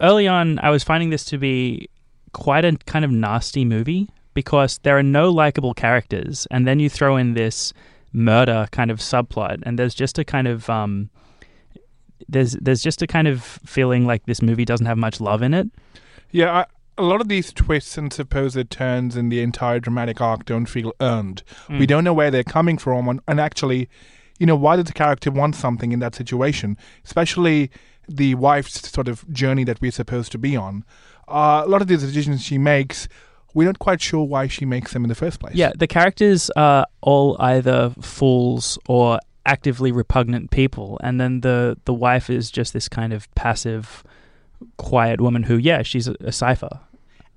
early 0.00 0.28
on. 0.28 0.58
I 0.60 0.70
was 0.70 0.82
finding 0.84 1.10
this 1.10 1.24
to 1.26 1.38
be 1.38 1.88
quite 2.32 2.64
a 2.64 2.76
kind 2.86 3.04
of 3.04 3.10
nasty 3.10 3.64
movie 3.64 4.08
because 4.34 4.78
there 4.78 4.96
are 4.96 5.02
no 5.02 5.30
likable 5.30 5.74
characters, 5.74 6.46
and 6.50 6.66
then 6.66 6.78
you 6.78 6.88
throw 6.88 7.16
in 7.16 7.34
this 7.34 7.72
murder 8.12 8.68
kind 8.70 8.90
of 8.90 8.98
subplot, 8.98 9.62
and 9.64 9.78
there's 9.78 9.94
just 9.94 10.18
a 10.18 10.24
kind 10.24 10.48
of 10.48 10.68
um, 10.70 11.10
there's 12.28 12.52
there's 12.52 12.82
just 12.82 13.02
a 13.02 13.06
kind 13.06 13.28
of 13.28 13.42
feeling 13.42 14.06
like 14.06 14.26
this 14.26 14.42
movie 14.42 14.64
doesn't 14.64 14.86
have 14.86 14.98
much 14.98 15.20
love 15.20 15.42
in 15.42 15.54
it. 15.54 15.68
Yeah, 16.30 16.52
I, 16.52 16.66
a 16.98 17.02
lot 17.02 17.20
of 17.20 17.28
these 17.28 17.52
twists 17.52 17.96
and 17.96 18.12
supposed 18.12 18.70
turns 18.70 19.16
in 19.16 19.28
the 19.28 19.40
entire 19.40 19.80
dramatic 19.80 20.20
arc 20.20 20.44
don't 20.44 20.66
feel 20.66 20.92
earned. 21.00 21.42
Hmm. 21.66 21.78
We 21.78 21.86
don't 21.86 22.04
know 22.04 22.14
where 22.14 22.30
they're 22.30 22.44
coming 22.44 22.78
from, 22.78 23.08
and, 23.08 23.20
and 23.26 23.40
actually, 23.40 23.88
you 24.38 24.46
know, 24.46 24.56
why 24.56 24.76
does 24.76 24.86
the 24.86 24.92
character 24.92 25.30
want 25.30 25.56
something 25.56 25.92
in 25.92 26.00
that 26.00 26.14
situation? 26.14 26.76
Especially 27.04 27.70
the 28.08 28.34
wife's 28.34 28.90
sort 28.90 29.08
of 29.08 29.30
journey 29.32 29.64
that 29.64 29.80
we're 29.80 29.92
supposed 29.92 30.32
to 30.32 30.38
be 30.38 30.56
on. 30.56 30.84
Uh, 31.28 31.62
a 31.64 31.68
lot 31.68 31.80
of 31.80 31.88
the 31.88 31.96
decisions 31.96 32.42
she 32.42 32.58
makes, 32.58 33.08
we're 33.54 33.66
not 33.66 33.78
quite 33.78 34.00
sure 34.00 34.24
why 34.24 34.48
she 34.48 34.64
makes 34.64 34.92
them 34.92 35.04
in 35.04 35.08
the 35.08 35.14
first 35.14 35.40
place. 35.40 35.54
Yeah, 35.54 35.72
the 35.76 35.86
characters 35.86 36.50
are 36.56 36.86
all 37.00 37.36
either 37.40 37.90
fools 38.00 38.78
or 38.88 39.20
actively 39.46 39.92
repugnant 39.92 40.50
people, 40.50 40.98
and 41.02 41.20
then 41.20 41.40
the 41.40 41.76
the 41.84 41.94
wife 41.94 42.30
is 42.30 42.50
just 42.50 42.72
this 42.72 42.88
kind 42.88 43.12
of 43.12 43.32
passive, 43.34 44.04
quiet 44.76 45.20
woman 45.20 45.44
who, 45.44 45.56
yeah, 45.56 45.82
she's 45.82 46.08
a, 46.08 46.14
a 46.20 46.32
cipher. 46.32 46.80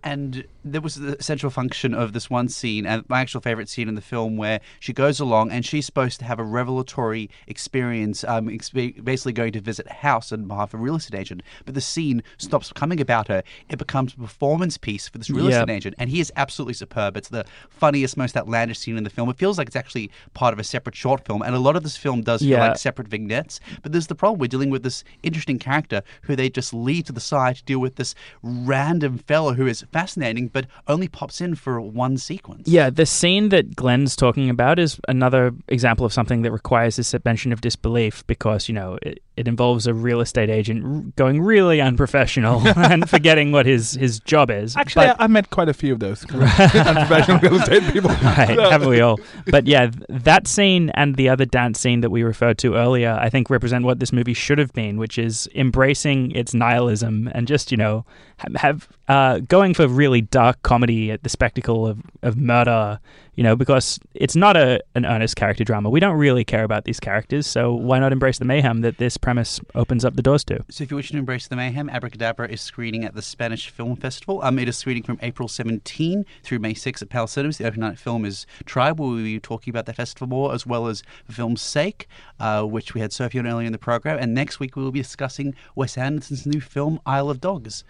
And 0.03 0.45
there 0.65 0.81
was 0.81 0.95
the 0.95 1.15
central 1.21 1.49
function 1.49 1.93
of 1.93 2.11
this 2.13 2.29
one 2.29 2.49
scene, 2.49 2.85
and 2.85 3.07
my 3.09 3.21
actual 3.21 3.39
favorite 3.39 3.69
scene 3.69 3.87
in 3.87 3.95
the 3.95 4.01
film, 4.01 4.35
where 4.35 4.59
she 4.79 4.91
goes 4.91 5.19
along 5.19 5.51
and 5.51 5.65
she's 5.65 5.85
supposed 5.85 6.19
to 6.19 6.25
have 6.25 6.39
a 6.39 6.43
revelatory 6.43 7.29
experience, 7.47 8.23
um, 8.25 8.47
expe- 8.47 9.01
basically 9.03 9.31
going 9.33 9.53
to 9.53 9.61
visit 9.61 9.87
a 9.89 9.93
house 9.93 10.31
on 10.33 10.45
behalf 10.45 10.73
of 10.73 10.79
a 10.81 10.83
real 10.83 10.95
estate 10.95 11.17
agent. 11.17 11.41
But 11.65 11.75
the 11.75 11.81
scene 11.81 12.21
stops 12.37 12.71
coming 12.73 12.99
about 12.99 13.29
her; 13.29 13.43
it 13.69 13.77
becomes 13.77 14.13
a 14.13 14.17
performance 14.17 14.77
piece 14.77 15.07
for 15.07 15.17
this 15.17 15.29
real 15.29 15.49
Yeah. 15.49 15.61
estate 15.61 15.73
agent, 15.73 15.95
and 15.97 16.09
he 16.09 16.19
is 16.19 16.31
absolutely 16.35 16.73
superb. 16.73 17.15
It's 17.15 17.29
the 17.29 17.45
funniest, 17.69 18.17
most 18.17 18.35
outlandish 18.35 18.79
scene 18.79 18.97
in 18.97 19.05
the 19.05 19.09
film. 19.09 19.29
It 19.29 19.37
feels 19.37 19.57
like 19.57 19.67
it's 19.67 19.75
actually 19.75 20.11
part 20.33 20.53
of 20.53 20.59
a 20.59 20.63
separate 20.65 20.95
short 20.95 21.25
film, 21.25 21.41
and 21.41 21.55
a 21.55 21.59
lot 21.59 21.75
of 21.77 21.83
this 21.83 21.95
film 21.95 22.21
does 22.23 22.41
feel 22.41 22.49
Yeah. 22.51 22.67
like 22.69 22.77
separate 22.77 23.07
vignettes. 23.07 23.61
But 23.81 23.93
there's 23.93 24.07
the 24.07 24.15
problem: 24.15 24.39
we're 24.39 24.47
dealing 24.47 24.69
with 24.69 24.83
this 24.83 25.03
interesting 25.23 25.59
character 25.59 26.03
who 26.23 26.35
they 26.35 26.49
just 26.49 26.73
lead 26.73 27.05
to 27.05 27.13
the 27.13 27.21
side 27.21 27.55
to 27.55 27.63
deal 27.63 27.79
with 27.79 27.95
this 27.95 28.15
random 28.41 29.17
fellow 29.17 29.53
who 29.53 29.65
is 29.67 29.83
fascinating, 29.93 30.47
but 30.47 30.67
only 30.87 31.07
pops 31.07 31.39
in 31.39 31.55
for 31.55 31.79
one 31.79 32.17
sequence. 32.17 32.67
Yeah, 32.67 32.89
the 32.89 33.05
scene 33.05 33.49
that 33.49 33.75
Glenn's 33.75 34.15
talking 34.15 34.49
about 34.49 34.79
is 34.79 34.99
another 35.07 35.53
example 35.67 36.05
of 36.05 36.11
something 36.11 36.41
that 36.41 36.51
requires 36.51 36.99
a 36.99 37.03
suspension 37.03 37.53
of 37.53 37.61
disbelief 37.61 38.25
because, 38.27 38.67
you 38.67 38.75
know, 38.75 38.97
it, 39.01 39.21
it 39.35 39.47
involves 39.47 39.87
a 39.87 39.93
real 39.93 40.21
estate 40.21 40.49
agent 40.49 41.15
going 41.15 41.41
really 41.41 41.81
unprofessional 41.81 42.61
and 42.77 43.09
forgetting 43.09 43.51
what 43.51 43.65
his, 43.65 43.93
his 43.93 44.19
job 44.19 44.51
is. 44.51 44.75
Actually, 44.77 45.07
But- 45.07 45.21
I, 45.21 45.23
I 45.23 45.27
met 45.27 45.49
quite 45.49 45.69
a 45.69 45.73
few 45.73 45.93
of 45.93 45.99
those 45.99 46.23
unprofessional 46.31 47.39
real 47.39 47.55
estate 47.55 47.83
people. 47.91 48.09
right, 48.23 48.55
So- 48.55 48.69
haven't 48.69 48.89
we 48.89 49.01
all? 49.01 49.19
But 49.47 49.67
yeah, 49.67 49.89
that 50.09 50.47
scene 50.47 50.89
and 50.91 51.15
the 51.15 51.29
other 51.29 51.45
dance 51.45 51.79
scene 51.79 52.01
that 52.01 52.09
we 52.09 52.23
referred 52.23 52.57
to 52.59 52.75
earlier, 52.75 53.17
I 53.19 53.29
think 53.29 53.49
represent 53.49 53.85
what 53.85 53.99
this 53.99 54.13
movie 54.13 54.33
should 54.33 54.57
have 54.57 54.73
been, 54.73 54.97
which 54.97 55.17
is 55.17 55.49
embracing 55.55 56.31
its 56.31 56.53
nihilism 56.53 57.29
and 57.33 57.47
just 57.47 57.71
you 57.71 57.77
know 57.77 58.05
ha- 58.39 58.47
have 58.57 58.87
uh, 59.07 59.39
going 59.39 59.73
for 59.73 59.87
really 59.87 60.21
dark 60.21 60.61
comedy 60.63 61.11
at 61.11 61.23
the 61.23 61.29
spectacle 61.29 61.87
of, 61.87 61.99
of 62.21 62.37
murder. 62.37 62.99
You 63.35 63.41
know, 63.43 63.55
because 63.55 63.99
it's 64.13 64.35
not 64.35 64.55
a 64.55 64.79
an 64.93 65.07
earnest 65.07 65.35
character 65.35 65.63
drama. 65.63 65.89
We 65.89 65.99
don't 65.99 66.17
really 66.17 66.43
care 66.43 66.63
about 66.63 66.85
these 66.85 66.99
characters, 66.99 67.47
so 67.47 67.73
why 67.73 67.97
not 67.97 68.11
embrace 68.13 68.37
the 68.37 68.45
mayhem 68.45 68.81
that 68.81 68.99
this 68.99 69.17
premise 69.23 69.61
opens 69.73 70.03
up 70.03 70.15
the 70.15 70.21
doors 70.21 70.43
to. 70.43 70.63
So 70.69 70.83
if 70.83 70.91
you 70.91 70.97
wish 70.97 71.09
to 71.11 71.17
embrace 71.17 71.47
the 71.47 71.55
mayhem, 71.55 71.89
Abracadabra 71.89 72.49
is 72.49 72.59
screening 72.59 73.05
at 73.05 73.15
the 73.15 73.21
Spanish 73.21 73.69
Film 73.69 73.95
Festival. 73.95 74.41
Um, 74.43 74.59
it 74.59 74.67
is 74.67 74.77
screening 74.77 75.03
from 75.03 75.17
April 75.21 75.47
17 75.47 76.25
through 76.43 76.59
May 76.59 76.73
6 76.73 77.01
at 77.01 77.09
Pal 77.09 77.25
Cinemas. 77.25 77.57
The 77.57 77.65
opening 77.65 77.87
night 77.87 77.97
film 77.97 78.25
is 78.25 78.45
Tribe. 78.65 78.99
We'll 78.99 79.15
be 79.15 79.39
talking 79.39 79.71
about 79.71 79.85
the 79.85 79.93
festival 79.93 80.27
more, 80.27 80.53
as 80.53 80.67
well 80.67 80.87
as 80.87 81.03
the 81.25 81.31
film's 81.31 81.61
sake, 81.61 82.07
uh, 82.37 82.63
which 82.63 82.93
we 82.93 82.99
had 82.99 83.13
Sophie 83.13 83.39
on 83.39 83.47
earlier 83.47 83.65
in 83.65 83.71
the 83.71 83.79
program. 83.79 84.19
And 84.19 84.33
next 84.33 84.59
week 84.59 84.75
we 84.75 84.83
will 84.83 84.91
be 84.91 85.01
discussing 85.01 85.55
Wes 85.73 85.97
Anderson's 85.97 86.45
new 86.45 86.59
film, 86.59 86.99
Isle 87.05 87.29
of 87.29 87.39
Dogs. 87.39 87.85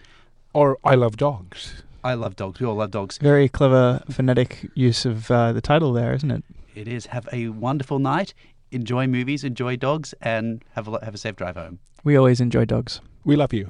Or 0.52 0.78
I 0.84 0.94
Love 0.94 1.16
Dogs. 1.16 1.82
I 2.04 2.14
love 2.14 2.36
dogs. 2.36 2.60
We 2.60 2.66
all 2.66 2.74
love 2.74 2.90
dogs. 2.90 3.16
Very 3.16 3.48
clever 3.48 4.02
phonetic 4.10 4.70
use 4.74 5.06
of 5.06 5.30
uh, 5.30 5.52
the 5.54 5.62
title 5.62 5.94
there, 5.94 6.12
isn't 6.12 6.30
it? 6.30 6.44
It 6.74 6.86
is. 6.86 7.06
Have 7.06 7.26
a 7.32 7.48
wonderful 7.48 7.98
night. 7.98 8.34
Enjoy 8.74 9.06
movies, 9.06 9.44
enjoy 9.44 9.76
dogs, 9.76 10.14
and 10.20 10.64
have 10.72 10.88
a, 10.88 10.98
have 11.04 11.14
a 11.14 11.18
safe 11.18 11.36
drive 11.36 11.54
home. 11.54 11.78
We 12.02 12.16
always 12.16 12.40
enjoy 12.40 12.64
dogs. 12.64 13.00
We 13.24 13.36
love 13.36 13.52
you. 13.52 13.68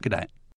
Good 0.00 0.12
night. 0.12 0.30